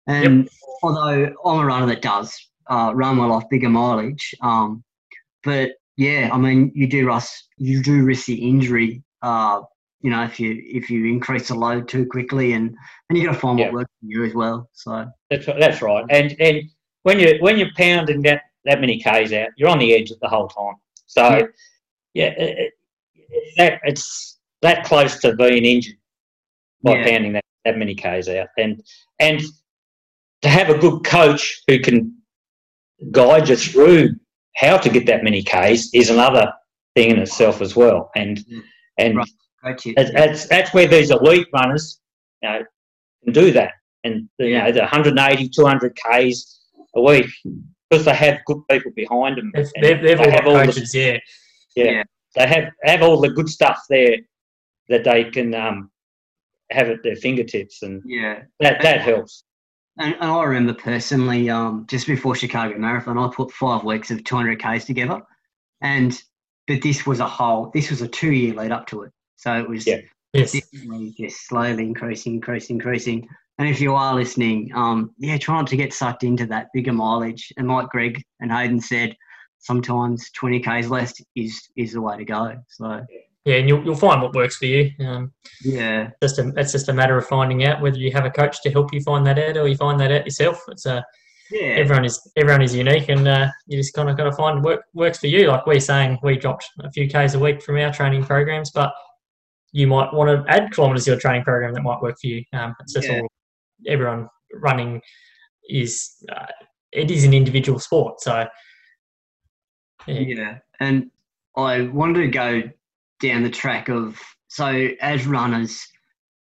[0.08, 0.50] and
[0.84, 2.36] although I'm a runner that does
[2.70, 4.84] uh, run well off bigger mileage, um,
[5.44, 9.02] but yeah, I mean, you do risk you do risk the injury.
[9.22, 9.62] Uh,
[10.02, 12.76] you know, if you if you increase the load too quickly, and
[13.10, 13.66] and you got to find Yeah.
[13.68, 14.70] what works for you as well.
[14.74, 16.06] So That's right- that's right.
[16.10, 16.64] And and
[17.04, 20.28] when you when you're pounding that that many k's out, you're on the edge the
[20.28, 20.76] whole time.
[21.08, 21.48] So
[22.14, 22.74] yeah, it, it-
[23.58, 24.35] that it's
[24.66, 25.96] that close to being injured
[26.84, 27.08] by Yeah.
[27.10, 28.48] pounding that, that many k's out.
[28.58, 28.82] And
[29.20, 29.42] and
[30.42, 32.16] to have a good coach who can
[33.12, 34.10] guide you through
[34.56, 36.52] how to get that many k's is another
[36.96, 38.12] thing in itself as well.
[38.16, 38.64] And Mm.
[38.98, 39.28] and Right.
[39.64, 42.00] coach that's, that's that's where these elite runners,
[42.42, 42.62] you know,
[43.24, 43.72] can do that.
[44.04, 44.66] And you Yeah.
[44.66, 46.60] know, the 180, 200 k's
[46.96, 47.28] a week
[47.90, 49.52] because they have good people behind them.
[49.54, 51.18] They've, they've, they've they all have got all the- coaches, yeah.
[51.76, 52.04] yeah, Yeah.
[52.36, 54.18] they have have all the good stuff there
[54.90, 55.92] that they can um,
[56.72, 58.44] have at their fingertips, and Yeah.
[58.60, 59.44] that that helps.
[59.98, 64.24] And, and I remember personally, um, just before Chicago Marathon, I put five weeks of
[64.24, 65.22] 200 Ks together.
[65.82, 66.22] And,
[66.68, 69.12] but this was a whole, this was a two year lead up to it.
[69.38, 70.02] So it was Yeah.
[70.34, 70.52] Yes.
[70.52, 73.26] definitely just slowly increasing, increasing, increasing.
[73.58, 76.92] And if you are listening, um, yeah, try not to get sucked into that bigger
[76.92, 77.54] mileage.
[77.56, 79.16] And like Greg and Hayden said,
[79.60, 82.58] sometimes 20 Ks less is, is the way to go.
[82.68, 83.06] So,
[83.46, 84.92] Yeah, and you'll, you'll find what works for you.
[85.00, 85.32] Um,
[85.64, 88.62] yeah, just a, it's just a matter of finding out whether you have a coach
[88.64, 90.64] to help you find that out or you find that out yourself.
[90.68, 91.06] It's a
[91.52, 94.64] yeah, everyone is everyone is unique, and uh, you just kind of got to find
[94.64, 95.48] what works for you.
[95.48, 98.92] Like we're saying, we dropped a few k's a week from our training programs, but
[99.72, 102.44] you might want to add kilometres to your training program that might work for you.
[102.54, 103.20] Um, it's just Yeah.
[103.20, 103.28] all
[103.86, 105.02] everyone running
[105.70, 106.48] is uh,
[106.92, 108.48] it is an individual sport, so
[110.08, 110.20] yeah.
[110.20, 111.12] Yeah, and
[111.56, 112.64] I wanted to go
[113.20, 115.86] down the track of so as runners,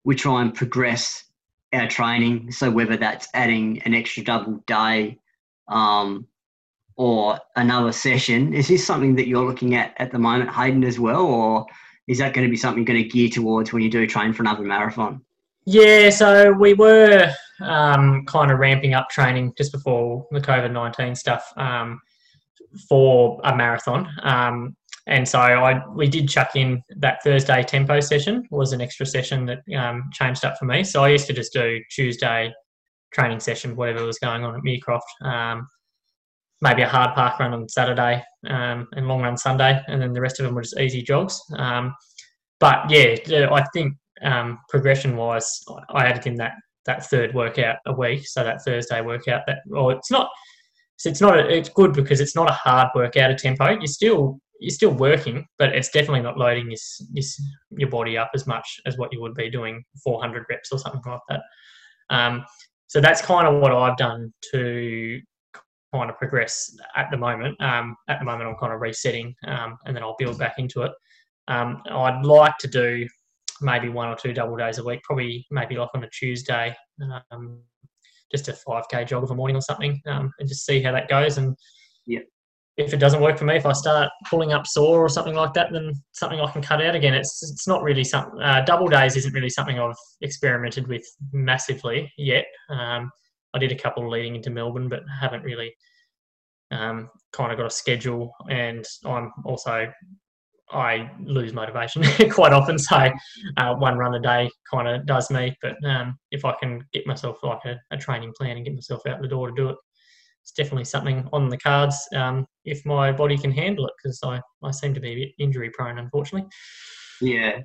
[0.05, 1.25] we try and progress
[1.73, 2.53] our training.
[2.53, 5.19] So whether that's adding an extra double day,
[5.69, 6.27] um,
[6.97, 10.99] or another session, is this something that you're looking at at the moment, Hayden, as
[10.99, 11.67] well, or
[12.07, 14.33] is that going to be something you're going to gear towards when you do train
[14.33, 15.21] for another marathon?
[15.67, 21.15] Yeah, so we were um, kind of ramping up training just before the COVID 19
[21.15, 22.01] stuff um,
[22.89, 24.09] for a marathon.
[25.07, 29.47] And so I we did chuck in that Thursday tempo session was an extra session
[29.47, 30.83] that um, changed up for me.
[30.83, 32.53] So I used to just do Tuesday
[33.13, 35.03] training session, whatever was going on at Meercroft.
[35.23, 35.67] Um,
[36.63, 40.21] maybe a hard park run on Saturday um, and long run Sunday, and then the
[40.21, 41.41] rest of them were just easy jogs.
[41.57, 41.95] Um,
[42.59, 43.17] but yeah,
[43.53, 46.55] I think um, progression wise, I added in that
[46.87, 49.43] that third workout a week, so that Thursday workout.
[49.47, 50.31] That well, it's not.
[50.97, 51.39] So it's not.
[51.39, 53.71] A, it's good because it's not a hard workout at tempo.
[53.71, 56.79] You're still you're still working, but it's definitely not loading your
[57.13, 57.25] your,
[57.71, 61.03] your body up as much as what you would be doing 400 reps or something
[61.07, 61.41] like that.
[62.11, 62.45] Um,
[62.87, 65.21] so that's kind of what I've done to
[65.93, 67.61] kind of progress at the moment.
[67.61, 70.83] Um, at the moment, I'm kind of resetting, um, and then I'll build back into
[70.83, 70.93] it.
[71.49, 73.07] Um, I'd like to do
[73.61, 76.77] maybe one or two double days a week, probably maybe like on a Tuesday,
[77.31, 77.61] um,
[78.31, 81.09] just a 5k jog of a morning or something, um, and just see how that
[81.09, 81.39] goes.
[81.39, 81.57] And
[82.07, 82.21] Yeah.
[82.77, 85.53] If it doesn't work for me, if I start pulling up sore or something like
[85.55, 87.15] that, then something I can cut out again.
[87.15, 88.41] It's it's not really something.
[88.41, 92.47] Uh, double days isn't really something I've experimented with massively yet.
[92.71, 93.11] Um,
[93.55, 95.73] I did a couple leading into Melbourne, but haven't really
[96.73, 99.93] um, kind of got a schedule, and I'm also
[100.73, 102.79] I lose motivation quite often.
[102.79, 103.11] So
[103.57, 105.57] uh, one run a day kind of does me.
[105.63, 109.07] But um, if I can get myself like a, a, training plan and get myself
[109.07, 109.77] out the door to do it,
[110.45, 114.43] it's definitely something on the cards um, if my body can handle it because I,
[114.63, 116.47] I seem to be a bit injury prone, unfortunately.
[117.23, 117.61] Yeah.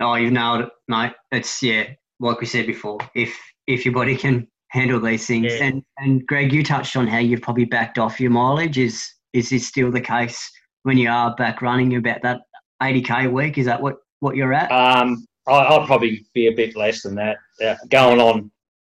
[0.00, 1.12] Oh, you've nailed it, mate.
[1.32, 1.84] It's yeah,
[2.20, 2.98] like we said before.
[3.14, 3.34] If
[3.66, 5.64] if your body can handle these things, yeah.
[5.64, 8.76] and and Greg, you touched on how you've probably backed off your mileage.
[8.76, 10.50] Is is this still the case
[10.82, 11.96] when you are back running?
[11.96, 12.42] About that
[12.82, 13.56] 80k a week?
[13.56, 14.70] Is that what what you're at?
[14.70, 17.38] Um, I, will probably be a bit less than that.
[17.64, 18.52] Uh, going on,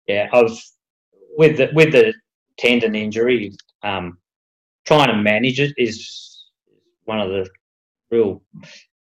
[0.06, 0.74] yeah, I was
[1.38, 2.13] with the with the
[2.62, 3.52] tendon injury.
[3.84, 4.17] Um,
[4.86, 6.45] trying to manage it is
[7.06, 7.50] one of the
[8.12, 8.41] real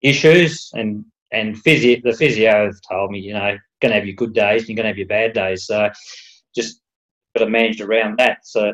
[0.02, 4.16] issues, and and physio the physio have told me, you know, going to have your
[4.16, 5.66] good days, and you're going to have your bad days.
[5.66, 5.90] So
[6.56, 6.82] just
[7.36, 8.40] got to manage around that.
[8.44, 8.72] So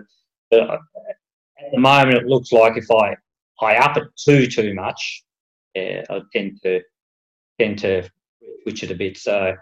[0.52, 3.16] at the moment, it looks like if I
[3.62, 5.24] I up it too too much,
[5.74, 6.82] yeah, I tend to
[7.60, 8.10] tend to
[8.64, 9.18] switch it a bit.
[9.18, 9.56] So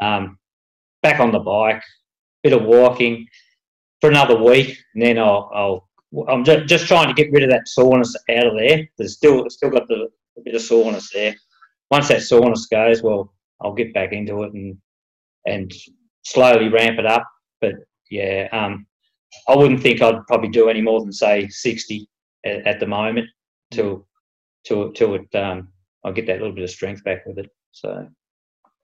[0.00, 0.38] um,
[1.02, 1.82] back on the bike,
[2.42, 3.26] bit of walking
[4.00, 5.88] for another week, and then I'll, I'll
[6.28, 8.88] I'm just, just trying to get rid of that soreness out of there.
[8.98, 10.08] There's still still got the
[10.44, 11.34] bit of soreness there.
[11.90, 14.76] Once that soreness goes, well, I'll get back into it and
[15.46, 15.72] and
[16.24, 17.26] slowly ramp it up.
[17.60, 17.74] But
[18.10, 18.86] yeah, um,
[19.48, 22.08] I wouldn't think I'd probably do any more than say 60
[22.44, 23.28] at, at the moment
[23.70, 24.06] till
[24.64, 25.68] till till it um,
[26.04, 27.50] I get that little bit of strength back with it.
[27.72, 28.08] So.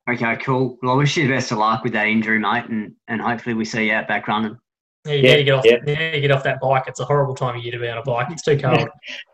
[0.09, 0.79] Okay, cool.
[0.83, 3.55] Well, I wish you the best of luck with that injury, mate, and, and hopefully
[3.55, 4.57] we see you out back running.
[5.07, 5.65] Yeah, you yeah, need to get off.
[5.65, 6.15] Yeah.
[6.15, 6.85] You get off that bike.
[6.87, 8.29] It's a horrible time of year to be on a bike.
[8.31, 8.89] It's too cold.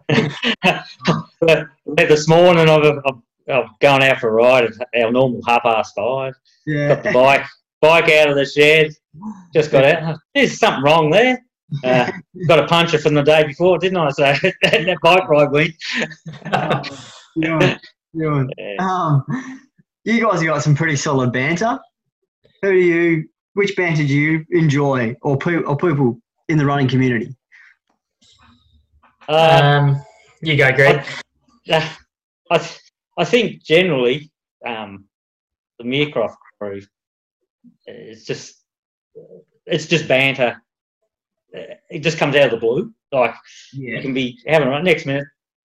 [1.96, 5.94] this morning, I've, I've, I've gone out for a ride at our normal half past
[5.96, 6.34] five.
[6.66, 6.88] Yeah.
[6.88, 7.44] Got the bike
[7.82, 8.92] bike out of the shed.
[9.52, 10.18] Just got out.
[10.34, 11.44] There's something wrong there.
[11.84, 12.10] Uh,
[12.48, 14.08] got a puncher from the day before, didn't I?
[14.10, 14.22] So
[14.62, 15.74] that bike ride went.
[17.36, 17.76] yeah,
[18.14, 18.46] yeah.
[18.78, 19.24] Um,
[20.04, 21.78] you guys have got some pretty solid banter.
[22.62, 23.28] Who do you?
[23.54, 27.34] Which banter do you enjoy, or, or people in the running community?
[29.28, 30.02] Um,
[30.40, 31.04] you go, Greg.
[31.70, 31.90] I,
[32.50, 32.68] I,
[33.18, 34.30] I think generally
[34.66, 35.04] um,
[35.78, 36.82] the Meercroft crew.
[37.86, 38.64] It's just
[39.66, 40.60] it's just banter
[41.52, 42.92] it just comes out of the blue.
[43.10, 43.34] Like
[43.72, 43.96] yeah.
[43.96, 45.26] you can be having a next minute,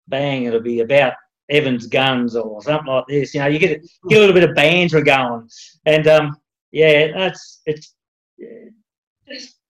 [0.07, 1.13] bang, it'll be about
[1.49, 3.33] Evans guns or something like this.
[3.33, 5.49] You know, you get get a little bit of banter going,
[5.85, 6.37] and um,
[6.73, 7.95] yeah, that's it's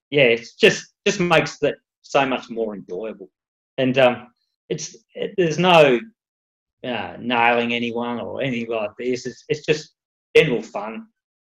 [0.09, 3.29] yeah, it's just just makes that so much more enjoyable,
[3.77, 4.27] and um,
[4.69, 5.99] it's it, there's no
[6.85, 9.25] uh, nailing anyone or anything like this.
[9.25, 9.93] It's it's just
[10.35, 11.07] general fun,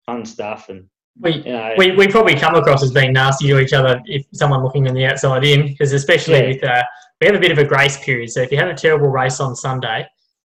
[0.07, 0.87] fun stuff, and
[1.21, 4.25] we, you know, we, we probably come across as being nasty to each other if
[4.33, 6.47] someone looking on the outside in, because especially yeah.
[6.47, 6.83] with uh,
[7.21, 8.31] we have a bit of a grace period.
[8.31, 10.07] So if you have a terrible race on Sunday,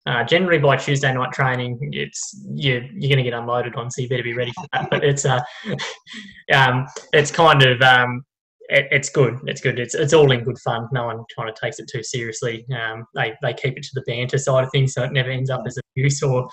[0.06, 4.00] uh, generally by Tuesday night training, it's you you're going to get unloaded on, so
[4.00, 4.88] you better be ready for that.
[4.90, 5.40] But it's uh,
[6.54, 8.24] um, it's kind of um,
[8.70, 9.38] it, it's good.
[9.44, 9.78] It's good.
[9.78, 10.88] It's it's all in good fun.
[10.92, 12.64] No one kind of takes it too seriously.
[12.74, 15.50] Um, they they keep it to the banter side of things, so it never ends
[15.50, 16.48] up as abuse or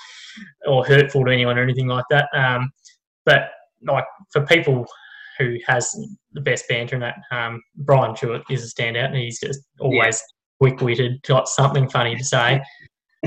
[0.68, 2.28] or hurtful to anyone or anything like that.
[2.34, 2.70] Um,
[3.26, 3.52] but
[3.88, 4.86] like for people
[5.38, 5.96] who has
[6.34, 10.18] the best banter in that, um, Brian Jewett is a standout, and he's just always
[10.18, 10.68] yeah.
[10.68, 12.62] quick-witted, got something funny to say.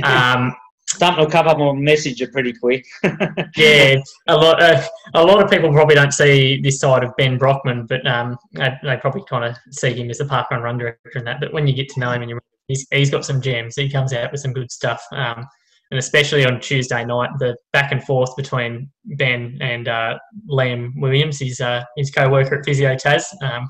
[0.02, 0.54] Um,
[0.86, 2.84] something will come up on Messenger pretty quick.
[3.56, 3.96] yeah,
[4.28, 4.62] a lot.
[4.62, 4.82] Uh,
[5.14, 8.96] a lot of people probably don't see this side of Ben Brockman, but um, they
[9.00, 11.40] probably kind of see him as a park run run director and that.
[11.40, 13.76] But when you get to know him, and you, he's, he's got some gems.
[13.76, 15.02] He comes out with some good stuff.
[15.12, 15.46] Um,
[15.90, 21.40] and especially on Tuesday night, the back and forth between Ben and uh, Liam Williams,
[21.40, 23.24] his uh, his co-worker at Physio Taz.
[23.42, 23.68] Um,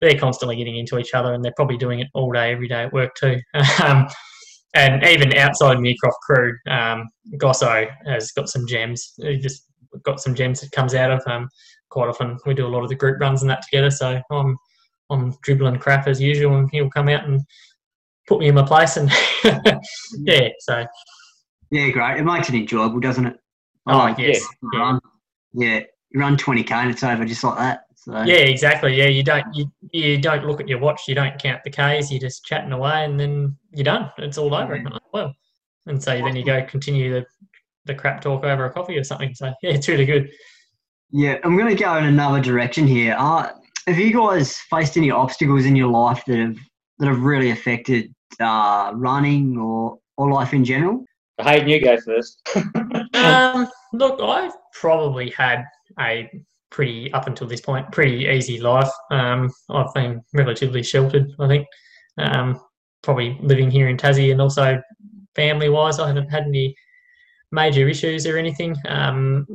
[0.00, 2.82] they're constantly getting into each other, and they're probably doing it all day, every day
[2.82, 3.40] at work too.
[4.74, 9.14] and even outside Meercroft crew, um, Gosso has got some gems.
[9.18, 9.66] He just
[10.02, 11.22] got some gems that comes out of.
[11.26, 11.48] Um,
[11.90, 13.90] quite often, we do a lot of the group runs and that together.
[13.90, 14.56] So I'm
[15.10, 17.40] I'm dribbling crap as usual, and he'll come out and
[18.26, 18.96] put me in my place.
[18.96, 19.10] And
[20.24, 20.84] yeah, so
[21.70, 22.18] yeah, great.
[22.18, 23.36] It makes it enjoyable, doesn't it?
[23.86, 24.44] Oh, like, yes.
[24.72, 24.80] Yeah.
[24.80, 25.00] Run.
[25.52, 27.80] yeah, you run 20k and it's over just like that.
[28.04, 28.12] So.
[28.22, 28.94] Yeah, exactly.
[28.94, 32.10] Yeah, you don't you you don't look at your watch, you don't count the k's,
[32.10, 34.10] you're just chatting away, and then you're done.
[34.18, 34.76] It's all over.
[34.76, 34.98] Yeah.
[35.14, 35.34] Well,
[35.86, 37.26] and so then you go continue the
[37.86, 39.34] the crap talk over a coffee or something.
[39.34, 40.30] So yeah, it's really good.
[41.12, 43.16] Yeah, I'm going to go in another direction here.
[43.18, 43.52] Uh,
[43.86, 46.58] have you guys faced any obstacles in your life that have
[46.98, 51.06] that have really affected uh, running or or life in general?
[51.40, 52.46] Hayden, you go first.
[53.14, 55.64] Um, look, I've probably had
[56.00, 56.28] a
[56.74, 58.90] pretty up until this point pretty easy life.
[59.12, 61.66] Um, I've been relatively sheltered, I think.
[62.18, 62.60] Um,
[63.02, 64.82] probably living here in Tassie and also
[65.36, 66.74] family wise, I haven't had any
[67.52, 68.74] major issues or anything.
[68.88, 69.46] Um,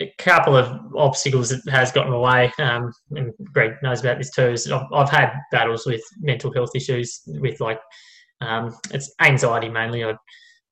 [0.00, 4.50] a couple of obstacles that has gotten away, um, and Greg knows about this too.
[4.50, 7.80] Is I've, I've had battles with mental health issues, with like
[8.42, 10.04] um, it's anxiety mainly.
[10.04, 10.14] I,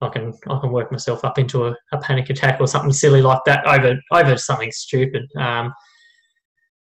[0.05, 3.22] I can I can work myself up into a, a, panic attack or something silly
[3.22, 5.24] like that over over something stupid.
[5.38, 5.72] Um,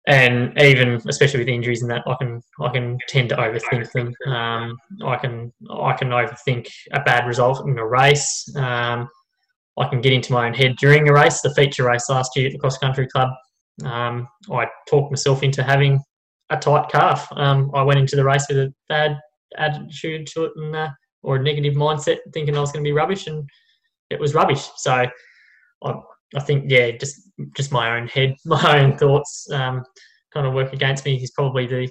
[0.06, 4.14] and even especially with injuries and that, I can I can tend to overthink them.
[4.32, 8.48] Um, I can I can overthink a bad result in a race.
[8.56, 9.08] Um,
[9.78, 11.40] I can get into my own head during a race.
[11.40, 13.30] The feature race last year at the cross country club,
[13.84, 16.00] um, I talked myself into having
[16.50, 17.28] a tight calf.
[17.32, 19.18] Um, I went into the race with a bad
[19.58, 20.90] attitude to it and uh,
[21.26, 23.48] or a negative mindset, thinking I was going to be rubbish, and
[24.10, 24.66] it was rubbish.
[24.76, 25.06] So
[25.84, 25.94] I,
[26.34, 29.84] I think yeah, just just my own head, my own thoughts, um,
[30.32, 31.88] kind of work against me is probably the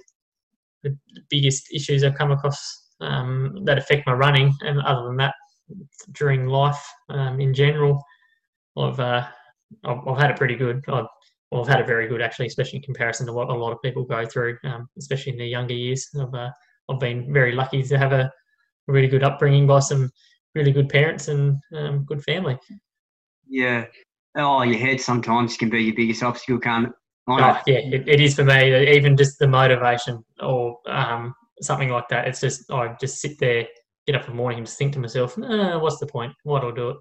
[0.83, 0.97] the
[1.29, 4.53] biggest issues I've come across um, that affect my running.
[4.61, 5.33] And other than that,
[6.11, 8.03] during life um, in general.
[8.77, 9.25] I've, uh,
[9.83, 10.83] I've, I've had it pretty good.
[10.87, 11.05] I've,
[11.51, 13.81] well, I've had it very good actually, especially in comparison to what a lot of
[13.81, 16.07] people go through, um, especially in their younger years.
[16.19, 16.49] I've uh,
[16.89, 18.31] I've been very lucky to have a
[18.87, 20.11] really good upbringing by some
[20.53, 22.57] really good parents and um, good family.
[23.47, 23.85] Yeah.
[24.35, 26.93] Oh, your head sometimes can be your biggest obstacle, can't it?
[27.27, 28.95] Oh, yeah, it, it is for me.
[28.95, 32.27] Even just the motivation or um, something like that.
[32.27, 33.65] It's just I just sit there
[34.05, 36.33] get up in the morning and just think to myself, nah, what's the point?
[36.43, 36.97] Why do I do it?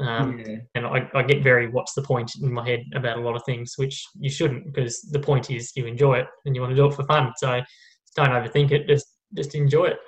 [0.00, 0.56] Um, yeah.
[0.74, 3.42] And I, I, get very what's the point in my head about a lot of
[3.44, 6.76] things, which you shouldn't because the point is you enjoy it and you want to
[6.76, 7.32] do it for fun.
[7.36, 7.60] So
[8.14, 9.98] don't overthink it, just just enjoy it.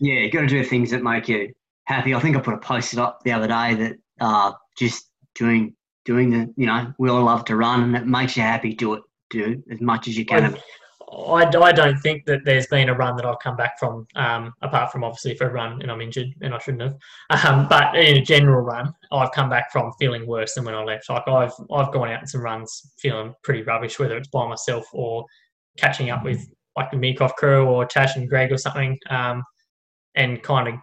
[0.00, 1.52] Yeah, you got to do things that make you
[1.84, 2.14] happy.
[2.14, 5.74] I think I put a post up the other day that uh, just doing
[6.04, 8.74] doing the you know we all love to run and it makes you happy.
[8.74, 10.56] Do it, do as much as you can.
[11.10, 14.52] I, I don't think that there's been a run that I've come back from, um,
[14.60, 17.46] apart from obviously for a run and I'm injured and I shouldn't have.
[17.46, 20.82] Um, but in a general run, I've come back from feeling worse than when I
[20.82, 21.08] left.
[21.08, 24.86] Like I've I've gone out in some runs feeling pretty rubbish, whether it's by myself
[24.92, 25.24] or
[25.78, 26.46] catching up with
[26.76, 29.42] like the Meekoff crew or Tash and Greg or something, um,
[30.18, 30.74] and kind of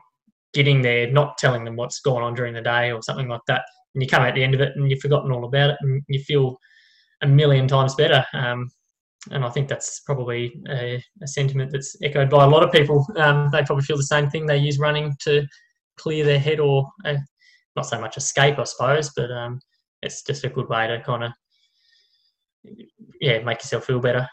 [0.54, 3.64] getting there, not telling them what's going on during the day or something like that.
[3.94, 6.02] And you come at the end of it and you've forgotten all about it and
[6.08, 6.58] you feel
[7.22, 8.26] a million times better.
[8.34, 8.70] Um,
[9.32, 13.06] and I think that's probably a, a, sentiment that's echoed by a lot of people.
[13.18, 14.46] Um, they probably feel the same thing.
[14.46, 15.46] They use running to
[15.98, 17.16] clear their head, or uh,
[17.76, 19.60] not so much escape, I suppose, but um,
[20.04, 21.32] it's just a good way to kind of
[23.20, 24.28] yeah make yourself feel better.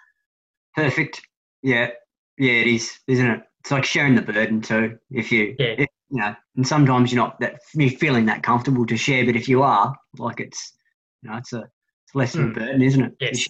[0.77, 1.23] Perfect.
[1.63, 1.91] Yeah,
[2.37, 3.41] yeah, it is, isn't it?
[3.63, 4.99] It's like sharing the burden too.
[5.11, 5.75] If you, yeah.
[5.79, 9.37] If, you know, and sometimes you're not that you're feeling that comfortable to share, but
[9.37, 10.75] if you are, like it's,
[11.23, 12.53] you know, it's a it's less of a hmm.
[12.53, 13.15] burden, isn't it?
[13.21, 13.49] Yes.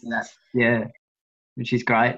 [0.54, 0.84] Yeah
[1.54, 2.16] which is great.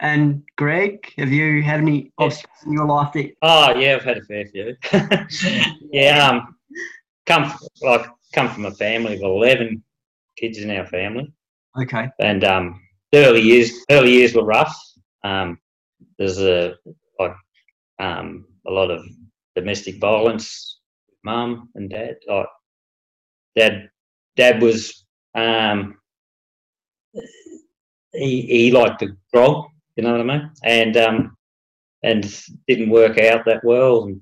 [0.00, 3.30] And Greg, have you had any obstacles in your life that?
[3.42, 4.76] Oh yeah, I've had a fair few.
[5.92, 6.56] yeah, um,
[7.26, 9.82] come like come from a family of eleven
[10.36, 11.32] kids in our family.
[11.80, 12.08] Okay.
[12.18, 12.80] And um,
[13.14, 14.76] early years early years were rough.
[15.22, 15.58] Um,
[16.18, 16.74] there's a
[17.98, 19.04] um, a lot of
[19.54, 20.80] domestic violence.
[21.24, 22.46] Mum and dad, like
[23.56, 23.88] dad,
[24.36, 25.96] dad was um,
[28.12, 29.66] he, he liked to grog,
[29.96, 30.50] you know what I mean?
[30.64, 31.36] And um,
[32.02, 34.04] and didn't work out that well.
[34.04, 34.20] And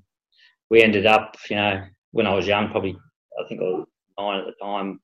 [0.69, 2.97] we ended up, you know, when I was young, probably
[3.39, 4.99] I think I was nine at the time.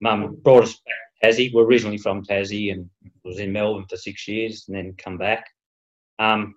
[0.00, 1.52] Mum brought us back to Tassie.
[1.52, 2.88] We're originally from Tassie and
[3.24, 5.44] was in Melbourne for six years and then come back.
[6.18, 6.54] Um,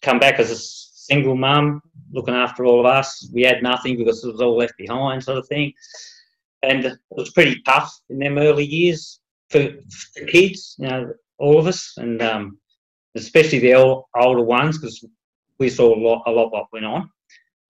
[0.00, 1.82] come back as a single mum,
[2.12, 3.28] looking after all of us.
[3.32, 5.72] We had nothing because it was all left behind, sort of thing.
[6.62, 9.20] And it was pretty tough in them early years
[9.50, 12.58] for, the kids, you know, all of us, and um,
[13.16, 15.04] especially the older ones, because
[15.58, 17.10] we saw a lot, a lot what went on,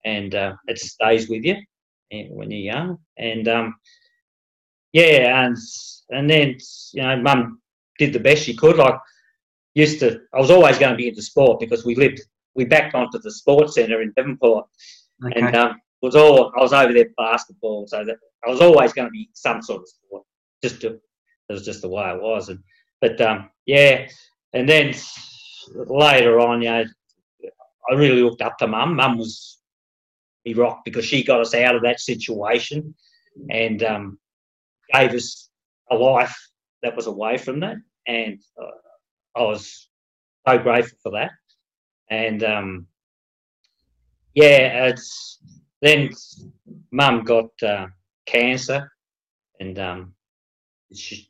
[0.05, 1.57] and uh, it stays with you
[2.13, 2.99] eh, when you're young.
[3.17, 3.75] And um,
[4.93, 5.57] yeah, and
[6.11, 6.57] and then
[6.93, 7.61] you know, Mum
[7.99, 8.77] did the best she could.
[8.77, 8.99] Like
[9.75, 12.21] used to, I was always going to be into sport because we lived,
[12.55, 14.67] we backed onto the sports centre in Devonport,
[15.25, 15.41] okay.
[15.41, 18.17] and um, was all I was over there basketball, so that
[18.47, 20.25] I was always going to be some sort of sport,
[20.63, 21.01] just to
[21.49, 22.49] it was just the way it was.
[22.49, 22.59] And
[23.01, 24.09] but um, yeah,
[24.53, 24.95] and then
[25.75, 26.85] later on, you know,
[27.91, 28.97] I really looked up to Mum.
[28.97, 29.59] Mum was
[30.45, 32.95] me rock because she got us out of that situation
[33.51, 34.19] and um,
[34.93, 35.49] gave us
[35.91, 36.37] a life
[36.83, 37.77] that was away from that.
[38.07, 38.71] And uh,
[39.37, 39.89] I was
[40.47, 41.31] so grateful for that.
[42.11, 42.87] And um,
[44.35, 45.39] yeah, it's
[45.81, 46.11] then
[46.91, 47.87] mum got uh,
[48.27, 48.91] cancer,
[49.61, 50.15] and um,
[50.95, 51.29] she,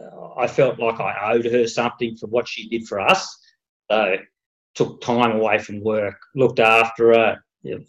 [0.00, 3.26] uh, I felt like I owed her something for what she did for us.
[3.90, 4.16] So
[4.74, 7.84] took time away from work, looked after her, you know,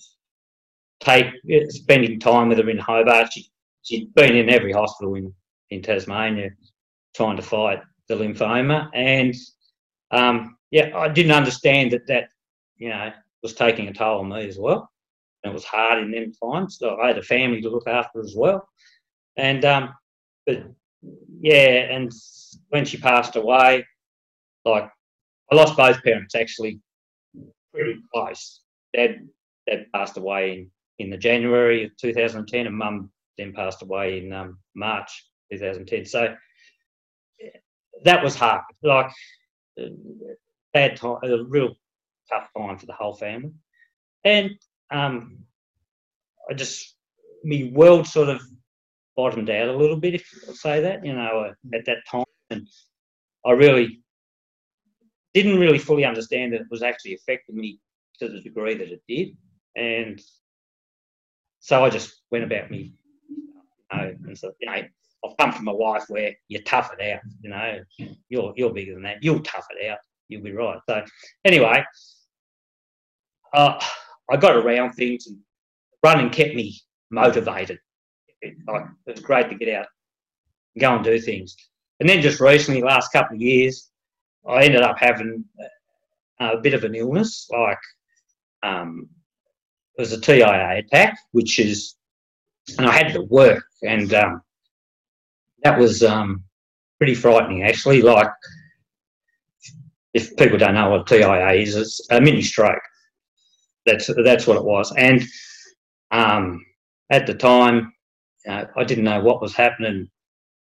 [1.00, 1.28] take
[1.70, 3.32] spending time with her in Hobart.
[3.34, 3.48] She
[3.84, 5.34] she'd been in every hospital in
[5.70, 6.50] in Tasmania
[7.16, 9.36] trying to fight the lymphoma, and
[10.12, 12.30] um, yeah, I didn't understand that that
[12.78, 14.90] you know was taking a toll on me as well.
[15.44, 16.78] And it was hard in them times.
[16.78, 18.68] So I had a family to look after as well,
[19.38, 19.94] and um,
[20.46, 20.64] but
[21.42, 22.12] yeah, and
[22.70, 23.86] when she passed away,
[24.66, 24.90] like
[25.52, 26.80] I lost both parents actually
[27.74, 28.62] pretty close.
[28.94, 29.28] Dad
[29.68, 34.34] dad passed away in, in the January of 2010, and Mum then passed away in
[34.34, 36.06] um, March 2010.
[36.06, 36.36] So
[38.04, 38.62] that was hard.
[38.84, 39.12] Like
[40.74, 41.76] bad time, a real
[42.30, 43.52] tough time for the whole family,
[44.24, 44.52] and
[44.92, 45.40] um,
[46.50, 46.96] I just
[47.44, 48.42] my world sort of
[49.16, 52.24] bottomed out a little bit, if I say that, you know, uh, at that time,
[52.50, 52.68] and
[53.46, 54.02] I really
[55.34, 57.80] didn't really fully understand that it was actually affecting me
[58.20, 59.36] to the degree that it did,
[59.76, 60.22] and
[61.60, 62.94] so I just went about me,
[63.30, 63.54] you
[63.94, 64.82] know, and so you know,
[65.24, 67.80] I've come from a life where you tough it out, you know,
[68.30, 70.80] you're you're bigger than that, you'll tough it out, you'll be right.
[70.90, 71.04] So
[71.46, 71.84] anyway,
[73.54, 73.80] uh,
[74.30, 75.38] I got around things and
[76.04, 76.80] running kept me
[77.12, 77.80] motivated.
[78.42, 79.88] It, like, it was great to get out,
[80.76, 81.56] and go and do things.
[82.00, 83.92] And then just recently, last couple of years,
[84.48, 85.46] I ended up having
[86.40, 87.78] a, bit of an illness, like
[88.64, 89.08] um,
[89.98, 91.96] it was a TIA attack, which is,
[92.78, 94.42] and I had to work, and um,
[95.64, 96.44] that was um,
[96.98, 98.02] pretty frightening actually.
[98.02, 98.30] Like,
[100.14, 102.82] if people don't know what TIA is, it's a mini stroke.
[103.86, 105.24] That's that's what it was, and
[106.12, 106.64] um,
[107.10, 107.94] at the time,
[108.48, 110.10] uh, I didn't know what was happening.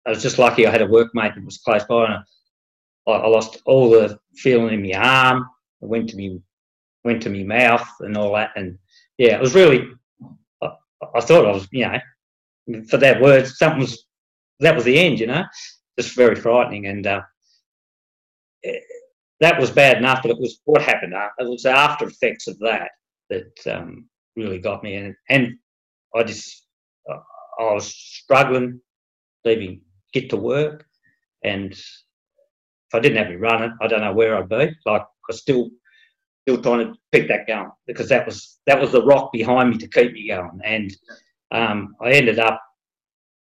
[0.05, 2.23] I was just lucky I had a workmate that was close by, and
[3.07, 5.47] I, I lost all the feeling in my arm.
[5.81, 6.41] I went to me
[7.03, 8.77] went to my mouth and all that, and
[9.17, 9.87] yeah, it was really.
[10.61, 10.71] I,
[11.15, 14.05] I thought I was, you know, for that word, something was.
[14.63, 15.43] That was the end, you know,
[15.99, 17.21] just very frightening, and uh,
[19.39, 20.21] that was bad enough.
[20.21, 21.13] But it was what happened.
[21.13, 22.91] Uh, it was the after effects of that
[23.29, 25.55] that um, really got me, and and
[26.15, 26.65] I just
[27.11, 27.19] uh,
[27.59, 28.81] I was struggling,
[29.45, 29.81] leaving
[30.13, 30.85] get to work,
[31.43, 32.11] and if
[32.93, 34.71] I didn't have me running, I don't know where I'd be.
[34.85, 35.69] Like I still
[36.47, 39.77] still trying to pick that going because that was that was the rock behind me
[39.79, 40.95] to keep me going, and
[41.51, 42.61] um, I ended up.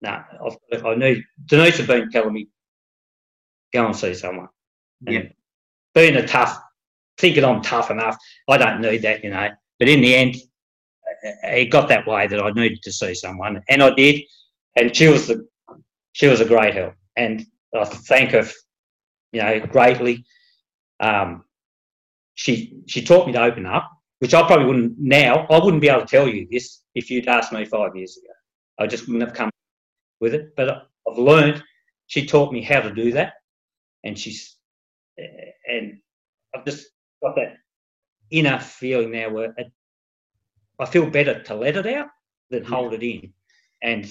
[0.01, 0.23] No,
[0.71, 2.47] nah, I knew Denise had been telling me
[3.73, 4.49] go and see someone.
[5.05, 5.29] And Yeah.
[5.93, 6.57] Being a tough,
[7.17, 8.17] thinking I'm tough enough,
[8.49, 9.49] I don't need that, you know.
[9.77, 10.35] But in the end,
[11.43, 14.21] it got that way that I needed to see someone, and I did.
[14.77, 15.45] And she was the,
[16.13, 17.45] she was a great help, and
[17.75, 18.47] I thank her,
[19.33, 20.25] you know, greatly.
[20.99, 21.43] Um,
[22.35, 23.89] she she taught me to open up,
[24.19, 25.45] which I probably wouldn't now.
[25.49, 28.33] I wouldn't be able to tell you this if you'd asked me five years ago.
[28.79, 29.51] I just wouldn't have come
[30.21, 30.55] with it.
[30.55, 30.69] But
[31.09, 31.63] I've learned.
[32.07, 33.33] She taught me how to do that,
[34.03, 34.57] and she's
[35.17, 35.97] and
[36.53, 36.87] I've just
[37.23, 37.55] got that
[38.29, 39.71] inner feeling now where it,
[40.79, 42.07] I feel better to let it out
[42.49, 43.33] than hold it in,
[43.81, 44.05] and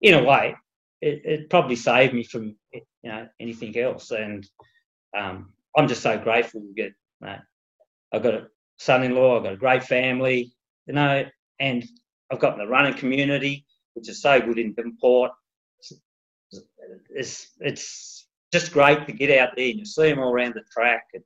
[0.00, 0.54] in a way,
[1.00, 4.10] it, it probably saved me from you know anything else.
[4.12, 4.46] And
[5.16, 6.92] um, I'm just so grateful to get.
[8.12, 8.46] I've got a
[8.78, 9.38] son-in-law.
[9.38, 10.52] I've got a great family,
[10.86, 11.24] you know,
[11.58, 11.84] and
[12.30, 15.32] I've got the running community, which is so good in Devonport.
[17.10, 20.62] It's it's just great to get out there and you see them all around the
[20.72, 21.24] track and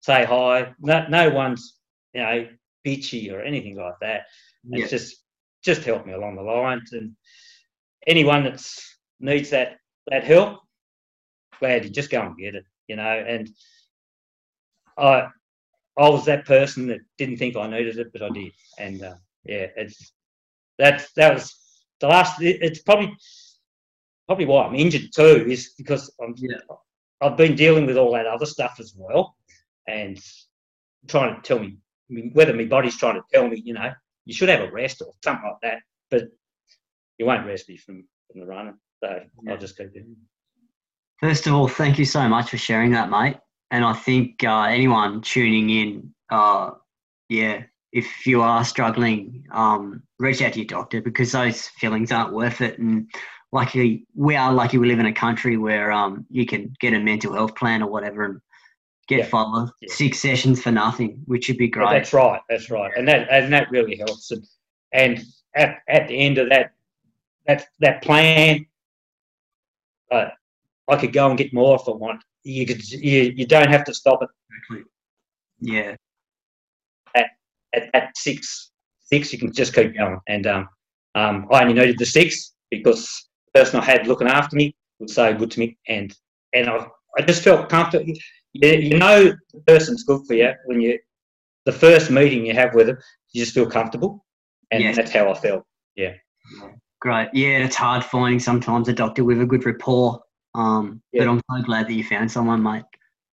[0.00, 0.72] say hi.
[0.80, 1.78] No, no one's
[2.14, 2.48] you know
[2.86, 4.22] bitchy or anything like that.
[4.64, 4.82] Yeah.
[4.82, 5.16] It's just
[5.62, 6.92] just helped me along the lines.
[6.92, 7.12] And
[8.06, 8.64] anyone that
[9.18, 9.76] needs that
[10.08, 10.60] that help,
[11.58, 12.64] glad you just go and get it.
[12.88, 13.48] You know, and
[14.96, 15.28] I
[15.98, 18.52] I was that person that didn't think I needed it, but I did.
[18.78, 19.14] And uh,
[19.44, 20.12] yeah, it's
[20.78, 21.54] that that was
[22.00, 22.40] the last.
[22.40, 23.14] It's probably
[24.26, 26.56] probably why I'm injured too, is because I'm Yeah.
[27.20, 29.36] I've been dealing with all that other stuff as well,
[29.86, 30.18] and
[31.08, 31.76] trying to tell me
[32.10, 33.92] I mean, whether my body's trying to tell me, you know,
[34.24, 36.24] you should have a rest or something like that, but
[37.18, 38.74] you won't rest me from, from the running.
[39.02, 39.52] So Yeah.
[39.52, 40.06] I'll just keep doing.
[40.10, 41.26] it.
[41.26, 43.36] First of all, thank you so much for sharing that, mate.
[43.70, 46.72] And I think uh, anyone tuning in, uh,
[47.28, 47.62] yeah,
[47.92, 52.60] if you are struggling, um, reach out to your doctor because those feelings aren't worth
[52.60, 52.78] it.
[52.78, 53.10] And
[53.52, 57.00] luckily, we are lucky we live in a country where um, you can get a
[57.00, 58.40] mental health plan or whatever and
[59.08, 59.26] get Yeah.
[59.26, 59.92] five, Yeah.
[59.92, 61.90] six sessions for nothing, which would be great.
[61.90, 62.40] That's right.
[62.48, 62.92] That's right.
[62.96, 64.30] And that and that really helps.
[64.30, 64.46] And,
[64.92, 65.24] and
[65.56, 66.72] at, at the end of that
[67.46, 68.66] that that plan,
[70.12, 70.28] uh,
[70.88, 72.22] I could go and get more if I want.
[72.44, 74.90] You could you, you don't have to stop it Exactly.
[75.60, 75.96] Yeah,
[77.74, 78.70] at, at six
[79.10, 79.32] six.
[79.32, 80.18] You can just keep going.
[80.28, 80.68] And um,
[81.14, 83.08] um, I only needed the six because
[83.52, 86.14] the person I had looking after me was so good to me, and
[86.54, 86.86] and I
[87.18, 88.06] I just felt comfortable.
[88.52, 90.98] You, you know the person's good for you when you
[91.66, 92.98] the first meeting you have with them,
[93.32, 94.24] you just feel comfortable,
[94.70, 94.96] and Yes.
[94.96, 95.64] that's how I felt.
[95.94, 96.14] Yeah.
[97.00, 97.28] Great.
[97.32, 100.20] Yeah, it's hard finding sometimes a doctor with a good rapport.
[100.54, 101.24] Um, Yeah.
[101.24, 102.82] but I'm so glad that you found someone, mate.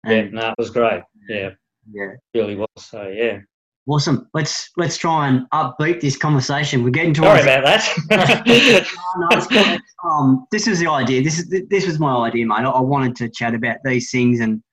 [0.05, 1.03] Yeah, no, it was great.
[1.29, 1.51] Yeah,
[1.91, 2.13] yeah.
[2.33, 2.67] really was.
[2.77, 3.39] So yeah,
[3.85, 4.29] Awesome.
[4.33, 6.83] Let's let's try and upbeat this conversation.
[6.83, 7.43] We're getting sorry towards.
[7.43, 8.85] about that.
[9.17, 11.21] No, no, um, this is the idea.
[11.21, 12.59] This is this was my idea, mate.
[12.59, 14.63] I, I wanted to chat about these things and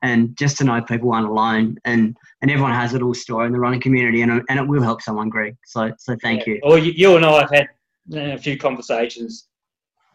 [0.00, 3.52] and just to know people aren't alone and and everyone has a little story in
[3.52, 5.54] the running community and and it will help someone, Greg.
[5.66, 6.58] So so thank you.
[6.62, 7.68] Well, you, you and I have had
[8.14, 9.48] uh, a few conversations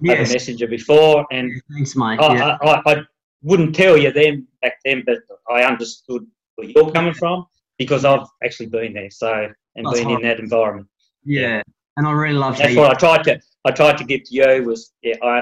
[0.04, 0.34] over Yes.
[0.34, 2.20] Messenger before, and Thanks, mate.
[2.20, 2.58] I, Yeah.
[2.64, 3.02] I, I, I
[3.44, 6.26] wouldn't tell you then back then, but I understood
[6.56, 7.46] where you're coming from
[7.84, 9.10] because I've actually been there.
[9.10, 10.88] So and That's been in that environment.
[11.26, 11.62] yeah.
[11.98, 14.64] And I really love That's what I tried to I tried to give to you
[14.64, 15.42] was yeah I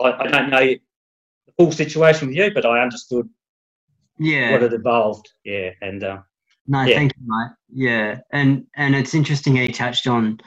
[0.00, 3.28] I, I don't know the full situation with you, but I understood
[4.18, 4.52] yeah.
[4.52, 5.26] what had evolved.
[5.44, 6.18] Yeah, and uh,
[6.66, 6.96] No, Yeah.
[6.96, 7.52] thank you, mate.
[7.88, 10.38] Yeah, and and it's interesting he touched on.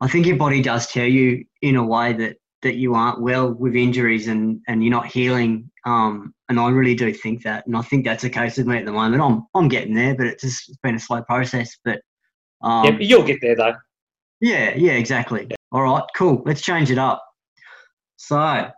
[0.00, 3.52] I think your body does tell you in a way that that you aren't well
[3.52, 5.70] with injuries and and you're not healing.
[5.86, 8.78] Um, and I really do think that, and I think that's the case with me
[8.78, 9.22] at the moment.
[9.22, 11.76] I'm I'm getting there, but it's just it's been a slow process.
[11.84, 12.00] But
[12.62, 13.74] um, yeah, but you'll get there though.
[14.40, 15.48] yeah, yeah, exactly.
[15.72, 16.42] All right, cool.
[16.44, 17.24] Let's change it up.
[18.16, 18.70] So,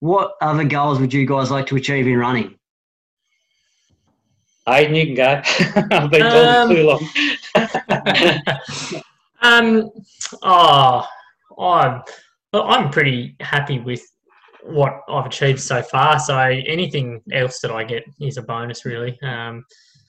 [0.00, 2.56] what other goals would you guys like to achieve in running?
[4.66, 5.42] Hayden, you can go.
[5.96, 7.08] I've been Um, talking too long.
[9.42, 9.90] um,
[10.42, 11.06] oh,
[11.58, 12.04] I'm, well,
[12.52, 14.02] I'm pretty happy with
[14.62, 16.18] what I've achieved so far.
[16.18, 19.18] So anything else that I get is a bonus, really.
[19.22, 19.64] Um,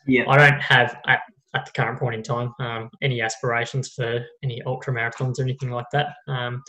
[0.07, 0.23] Yeah.
[0.27, 1.21] I don't have at,
[1.53, 5.69] at the current point in time um, any aspirations for any ultra marathons or anything
[5.69, 6.13] like that.
[6.27, 6.63] Um,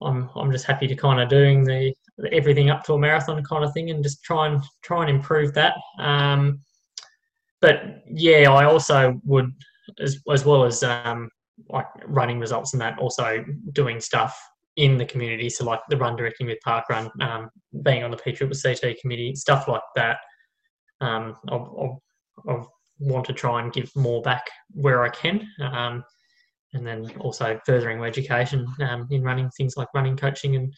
[0.00, 1.94] I'm I'm just happy to kind of doing the
[2.32, 5.54] everything up to a marathon kind of thing and just try and try and improve
[5.54, 5.74] that.
[5.98, 6.60] Um,
[7.60, 9.50] but yeah, I also would
[10.00, 11.28] as as well as um,
[11.68, 14.40] like running results and that also doing stuff
[14.76, 15.48] in the community.
[15.50, 17.50] So like the run directing with Parkrun, um,
[17.82, 20.18] being on the P Triple CT committee, stuff like that.
[21.00, 22.02] Um, I'll,
[22.46, 25.46] I'll, I'll want to try and give more back where I can.
[25.60, 26.04] Um,
[26.74, 30.72] and then also furthering my education um, in running things like running coaching and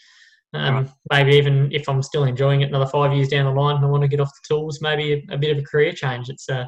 [0.55, 0.75] um,
[1.11, 1.25] Right.
[1.25, 3.89] maybe even if I'm still enjoying it another five years down the line and I
[3.89, 6.29] want to get off the tools, maybe a, a bit of a career change.
[6.29, 6.67] It's uh,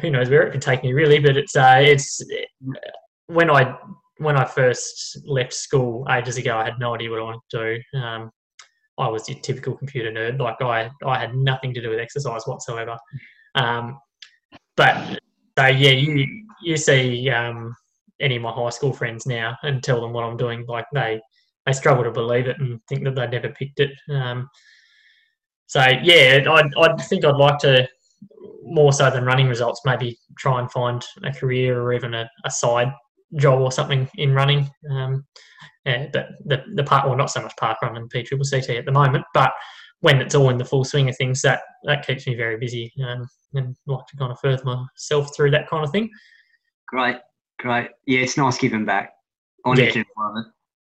[0.00, 2.22] who knows where it could take me really, but it's uh, it's
[3.26, 3.76] when I
[4.18, 7.80] when I first left school ages ago, I had no idea what I wanted to
[7.92, 7.98] do.
[7.98, 8.30] Um,
[8.98, 10.40] I was your typical computer nerd.
[10.40, 12.96] Like I, I had nothing to do with exercise whatsoever.
[13.54, 13.98] Um,
[14.76, 15.20] but
[15.58, 17.74] so yeah, you you see um,
[18.20, 21.20] any of my high school friends now and tell them what I'm doing, like they
[21.66, 23.90] they struggle to believe it and think that they never picked it.
[24.10, 24.48] Um,
[25.66, 27.88] so yeah, I I think I'd like to
[28.62, 32.50] more so than running results, maybe try and find a career or even a, a
[32.50, 32.92] side
[33.36, 34.68] job or something in running.
[34.90, 35.26] Um,
[35.84, 38.70] yeah, but the the part well not so much park run and P triple CT
[38.70, 39.52] at the moment, but
[40.00, 42.92] when it's all in the full swing of things, that that keeps me very busy
[43.06, 46.10] um, and like to kind of further myself through that kind of thing.
[46.86, 47.16] Great,
[47.58, 47.90] great.
[48.06, 49.12] Yeah, it's nice giving back.
[49.64, 49.84] I Yeah.
[49.86, 50.46] need to love it.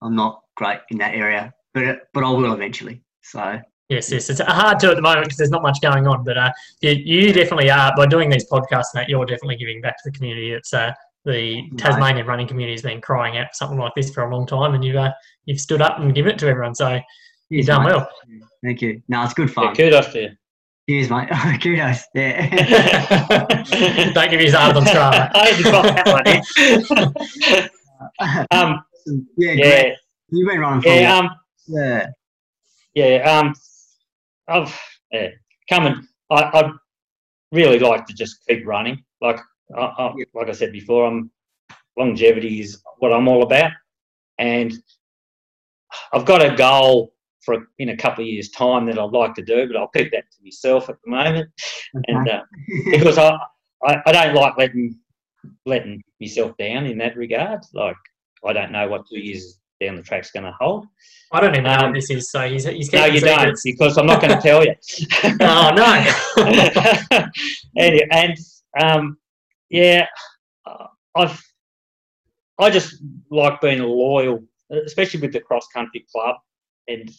[0.02, 3.02] I'm not great in that area, but but I will eventually.
[3.22, 3.60] So
[3.90, 6.22] Yes, yes, it's hard to at the moment because there's not much going on.
[6.22, 8.94] But uh, you, you definitely are by doing these podcasts.
[8.94, 10.52] and that you're definitely giving back to the community.
[10.52, 10.92] It's uh,
[11.24, 14.46] the Tasmanian running community has been crying out for something like this for a long
[14.46, 15.12] time, and you've uh,
[15.44, 16.74] you've stood up and given it to everyone.
[16.74, 16.88] So
[17.50, 17.92] you've Cheers, done mate.
[17.94, 18.08] well.
[18.64, 19.02] Thank you.
[19.08, 19.64] No, it's good fun.
[19.64, 19.76] Yeah, fun.
[19.76, 20.30] kudos to you.
[20.88, 21.28] Cheers, mate.
[21.62, 22.04] Kudos.
[22.14, 22.48] Yeah.
[24.12, 25.30] Don't give me his arms on Strava.
[25.34, 27.20] I hadn't got that
[28.26, 28.46] one.
[28.50, 28.80] um,
[29.36, 29.94] yeah, yeah, great.
[30.30, 31.20] You've been running for a yeah, while.
[31.22, 31.30] um,
[31.68, 32.06] Yeah.
[32.94, 33.38] yeah.
[33.38, 33.54] Um,
[34.48, 34.80] I've
[35.12, 35.28] yeah,
[35.68, 35.94] coming.
[36.30, 36.70] I, I'd
[37.52, 39.02] really like to just keep running.
[39.20, 39.38] Like,
[39.76, 41.30] I, I, like I said before, I'm
[41.96, 43.72] longevity is what I'm all about,
[44.38, 44.72] and
[46.12, 47.12] I've got a goal
[47.44, 50.10] for in a couple of years' time that I'd like to do, but I'll keep
[50.12, 51.50] that to myself at the moment.
[52.06, 52.42] And uh,
[52.90, 53.36] because I,
[53.86, 54.98] I, I don't like letting
[55.66, 57.60] letting myself down in that regard.
[57.74, 57.96] Like
[58.44, 60.86] I don't know what two years down the track's going to hold.
[61.32, 63.96] I don't even know Um, what this is, so he's he's No, you don't, because
[63.96, 64.74] I'm not going to tell you.
[65.40, 65.70] Oh
[67.16, 67.26] no!
[67.76, 68.36] and
[68.78, 69.16] um,
[69.70, 70.06] yeah,
[70.66, 71.42] uh, I've
[72.58, 76.36] I just like being loyal, especially with the cross country club,
[76.88, 77.10] and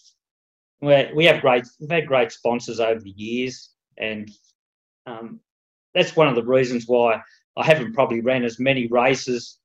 [0.82, 4.30] we have great we've had great sponsors over the years, and
[5.08, 5.40] um,
[5.96, 7.22] that's one of the reasons why
[7.58, 9.60] I haven't probably ran as many races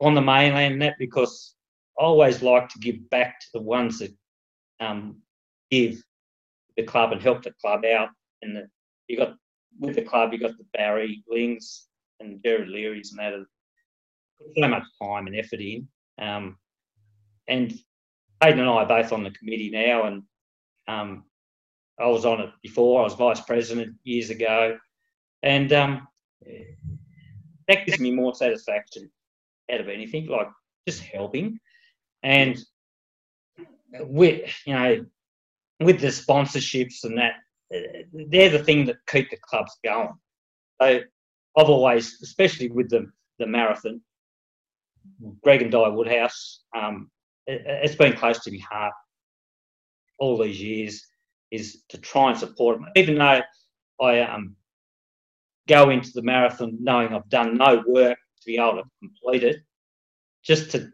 [0.00, 1.54] on the mainland and that because
[1.98, 4.12] I always like to give back to the ones that
[4.80, 5.18] um,
[5.70, 6.02] give
[6.76, 8.10] the club and help the club out.
[8.42, 8.68] And the,
[9.08, 9.34] you got
[9.78, 11.88] with the club, you got the Barry Lings
[12.20, 13.38] and Jared Leary's and that
[14.38, 15.88] put so much time and effort in.
[16.20, 16.56] Um,
[17.48, 17.72] and
[18.42, 20.22] Hayden and I are both on the committee now, and
[20.88, 21.24] um,
[21.98, 23.00] I was on it before.
[23.00, 24.78] I was vice president years ago,
[25.42, 26.08] and um,
[27.68, 29.10] that gives me more satisfaction
[29.72, 30.48] out of anything, like
[30.88, 31.58] just helping.
[32.22, 32.58] And
[34.00, 35.06] with you know,
[35.80, 37.34] with the sponsorships and that,
[38.12, 40.14] they're the thing that keep the clubs going.
[40.80, 41.00] So
[41.56, 44.00] I've always, especially with the the marathon,
[45.42, 47.10] Greg and Di Woodhouse, um,
[47.46, 48.92] it, it's been close to my heart
[50.18, 51.06] all these years
[51.50, 53.40] is to try and support them, even though
[54.00, 54.54] I um,
[55.66, 59.56] go into the marathon knowing I've done no work to be able to complete it,
[60.42, 60.92] just to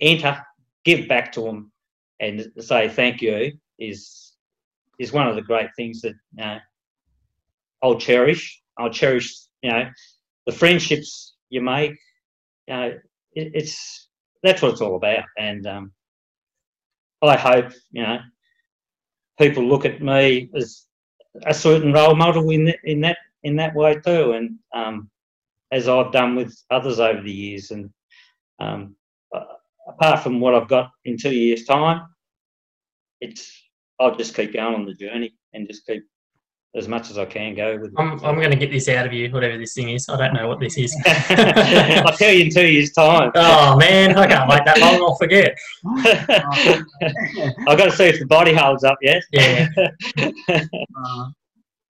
[0.00, 0.40] enter,
[0.84, 1.72] give back to them,
[2.20, 4.32] and say thank you is
[4.98, 6.58] is one of the great things that know,
[7.82, 8.60] I'll cherish.
[8.78, 9.32] I'll cherish,
[9.62, 9.88] you know,
[10.46, 11.92] the friendships you make.
[12.66, 12.86] You know,
[13.32, 14.08] it, it's
[14.42, 15.92] that's what it's all about, and um,
[17.22, 18.18] I hope you know
[19.38, 20.86] people look at me as
[21.46, 25.10] a certain role model in in that in that way too, and um,
[25.72, 27.70] as I've done with others over the years.
[27.70, 27.90] And
[28.58, 28.96] um,
[29.86, 32.06] apart from what I've got in two years' time,
[33.20, 33.52] it's
[34.00, 36.04] I'll just keep going on the journey and just keep
[36.76, 37.92] as much as I can go with.
[37.96, 40.08] I'm I'm going to get this out of you, whatever this thing is.
[40.08, 40.94] I don't know what this is.
[41.06, 43.30] I'll tell you in two years' time.
[43.34, 44.94] oh man, I can't wait that long.
[44.94, 45.56] I'll forget.
[47.68, 49.22] I've got to see if the body holds up yet.
[49.32, 49.68] Yeah.
[50.18, 51.28] Uh,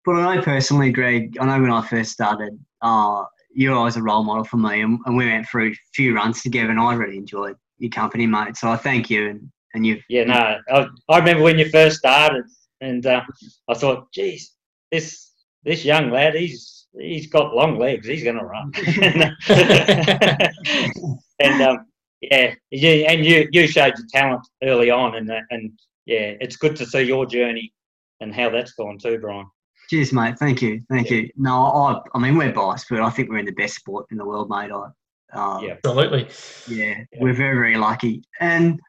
[0.03, 3.23] but I know personally, Greg, I know when I first started, uh,
[3.53, 6.15] you were always a role model for me, and, and we went through a few
[6.15, 8.57] runs together, and I really enjoyed your company, mate.
[8.57, 11.97] So I thank you, and, and you've Yeah, no, I, I remember when you first
[11.97, 12.43] started,
[12.82, 13.21] and uh,
[13.69, 14.55] I thought, geez,
[14.96, 15.32] this
[15.64, 18.72] this young lad, he's he's got long legs, he's going to run.
[21.39, 21.86] and um,
[22.22, 25.72] yeah, you, and you you showed your talent early on, and uh, and
[26.06, 27.74] yeah, it's good to see your journey
[28.22, 29.46] and how that's gone too, Brian.
[29.89, 30.39] Cheers, mate.
[30.39, 30.82] Thank you.
[30.89, 31.30] Thank you.
[31.36, 34.18] No, I, I mean, we're biased, but I think we're in the best sport in
[34.18, 34.72] the world, mate.
[34.72, 34.88] I,
[35.34, 35.76] uh, Yeah.
[35.86, 36.28] Absolutely.
[36.68, 38.24] yeah, we're very, very lucky.
[38.39, 38.80] And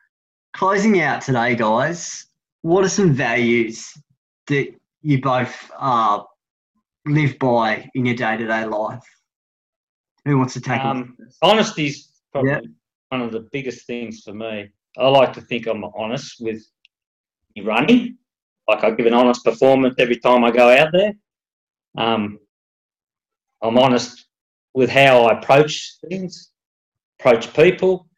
[0.54, 2.26] closing out today, guys,
[2.62, 3.92] what are some values
[4.46, 6.22] that you both uh,
[7.06, 9.04] live by in your day to day life?
[10.24, 11.38] Who wants to take Um, this?
[11.42, 12.60] Honesty's probably Yeah.
[13.10, 14.70] one of the biggest things for me.
[14.98, 16.62] I like to think I'm honest with
[17.54, 18.18] me running.
[18.68, 21.12] Like I give an honest performance every time I go out there.
[21.96, 22.40] Um,
[23.62, 24.26] I'm honest
[24.74, 26.50] with how I approach things,
[27.20, 28.08] approach people,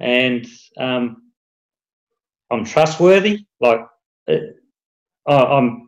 [0.00, 0.46] and
[0.78, 1.30] um,
[2.50, 3.46] I'm trustworthy.
[3.60, 3.86] Like
[4.28, 4.36] uh,
[5.26, 5.81] I'm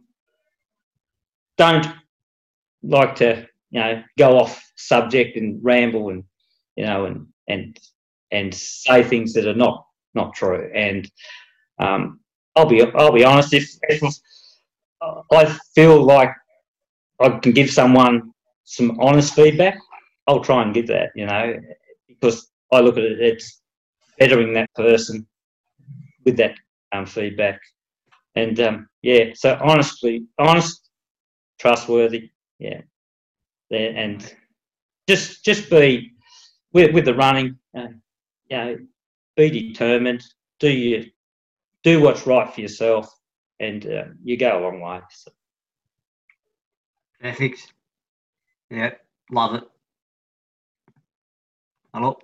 [1.57, 1.87] don't
[2.83, 6.25] like to you know go off subject and ramble and
[6.77, 7.79] you know and and
[8.31, 10.71] and say things that are not not true.
[10.75, 11.11] And
[11.79, 12.21] um,
[12.57, 13.53] I'll be I'll be honest.
[13.53, 14.03] If, if
[15.33, 16.31] I feel like
[17.21, 18.33] I can give someone
[18.65, 19.79] some honest feedback,
[20.27, 21.11] I'll try and give that.
[21.15, 21.55] You know,
[22.09, 23.61] because I look at it, it's
[24.19, 25.27] bettering that person
[26.25, 26.55] with that
[26.93, 27.61] um, feedback.
[28.37, 30.84] And um, yeah, so honestly, honest,
[31.59, 32.83] trustworthy, yeah,
[33.71, 34.35] there, and
[35.09, 36.13] just just be
[36.73, 37.89] with with the running, uh,
[38.51, 38.79] you know,
[39.37, 40.25] be determined.
[40.61, 41.11] Do you
[41.83, 43.15] do what's right for yourself,
[43.61, 45.01] and uh, you go a long way.
[45.11, 45.31] So,
[47.21, 47.73] Perfect.
[48.71, 48.91] Yeah,
[49.31, 49.65] love it.
[51.93, 52.19] Hello.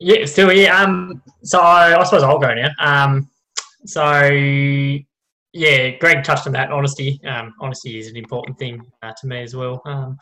[0.00, 0.72] Yeah, still here.
[0.72, 2.70] Um, so I, I suppose I'll go now.
[2.78, 3.28] Um,
[3.86, 4.02] so
[5.52, 7.20] yeah, Greg touched on that honesty.
[7.24, 9.80] Um, honesty is an important thing uh, to me as well.
[9.86, 10.18] Um,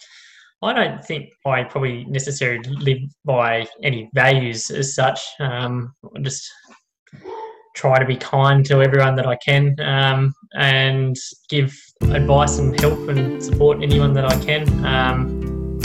[0.63, 5.21] I don't think I probably necessarily live by any values as such.
[5.39, 6.51] Um, I just
[7.75, 11.15] try to be kind to everyone that I can um, and
[11.51, 14.87] give advice and help and support anyone that I can.
[14.87, 15.79] Um,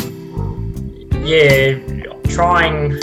[1.26, 1.78] yeah,
[2.30, 2.94] trying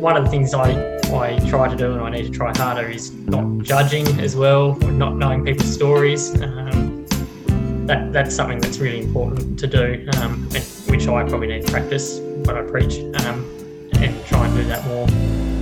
[0.00, 2.88] one of the things I I try to do and I need to try harder
[2.88, 6.40] is not judging as well, or not knowing people's stories.
[6.40, 7.04] Um,
[7.86, 11.72] that, that's something that's really important to do, um, and which I probably need to
[11.72, 13.44] practice when I preach um,
[13.94, 15.08] and try and do that more.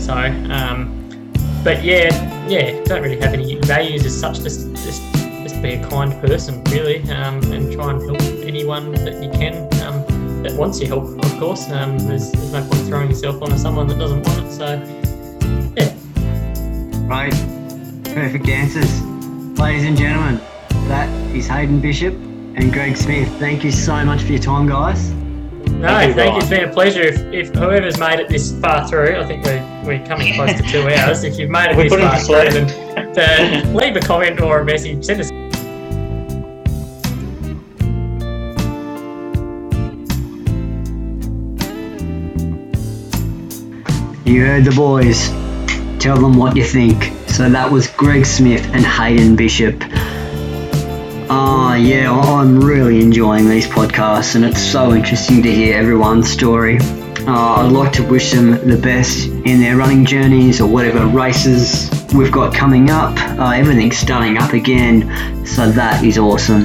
[0.00, 0.14] So,
[0.52, 1.32] um,
[1.64, 4.40] but yeah, yeah, don't really have any values as such.
[4.40, 9.22] Just, just, just be a kind person, really, um, and try and help anyone that
[9.22, 9.68] you can
[10.42, 11.24] that wants your help.
[11.24, 14.52] Of course, um, there's, there's no point throwing yourself onto someone that doesn't want it.
[14.52, 15.07] So.
[17.08, 17.32] Right.
[18.04, 19.02] Perfect answers.
[19.58, 20.36] Ladies and gentlemen,
[20.88, 23.28] that is Hayden Bishop and Greg Smith.
[23.38, 25.10] Thank you so much for your time, guys.
[25.10, 26.38] No, Thank you, thank you.
[26.38, 26.60] It's Ryan.
[26.64, 27.02] been a pleasure.
[27.02, 30.62] If, if whoever's made it this far through, I think we're, we're coming close to
[30.64, 31.24] two hours.
[31.24, 33.14] If you've made it We this put 'em far to through, sleep.
[33.14, 35.04] then uh, leave a comment or a message.
[35.04, 35.30] Send us
[44.24, 45.30] You heard the boys.
[45.98, 47.12] Tell them what you think.
[47.28, 49.82] So that was Greg Smith and Hayden Bishop.
[51.30, 56.78] Ah, yeah, I'm really enjoying these podcasts, and it's so interesting to hear everyone's story.
[57.26, 61.90] Uh, I'd like to wish them the best in their running journeys or whatever races
[62.14, 63.18] we've got coming up.
[63.38, 66.64] Uh, everything's starting up again, so that is awesome.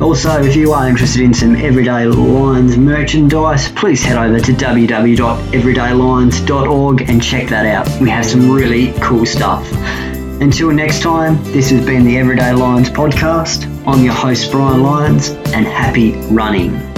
[0.00, 7.02] Also, if you are interested in some Everyday Lions merchandise, please head over to www.everydaylines.org
[7.02, 7.86] and check that out.
[8.00, 9.70] We have some really cool stuff.
[10.40, 13.66] Until next time, this has been the Everyday Lions podcast.
[13.86, 16.89] I'm your host, Brian Lyons, and happy running.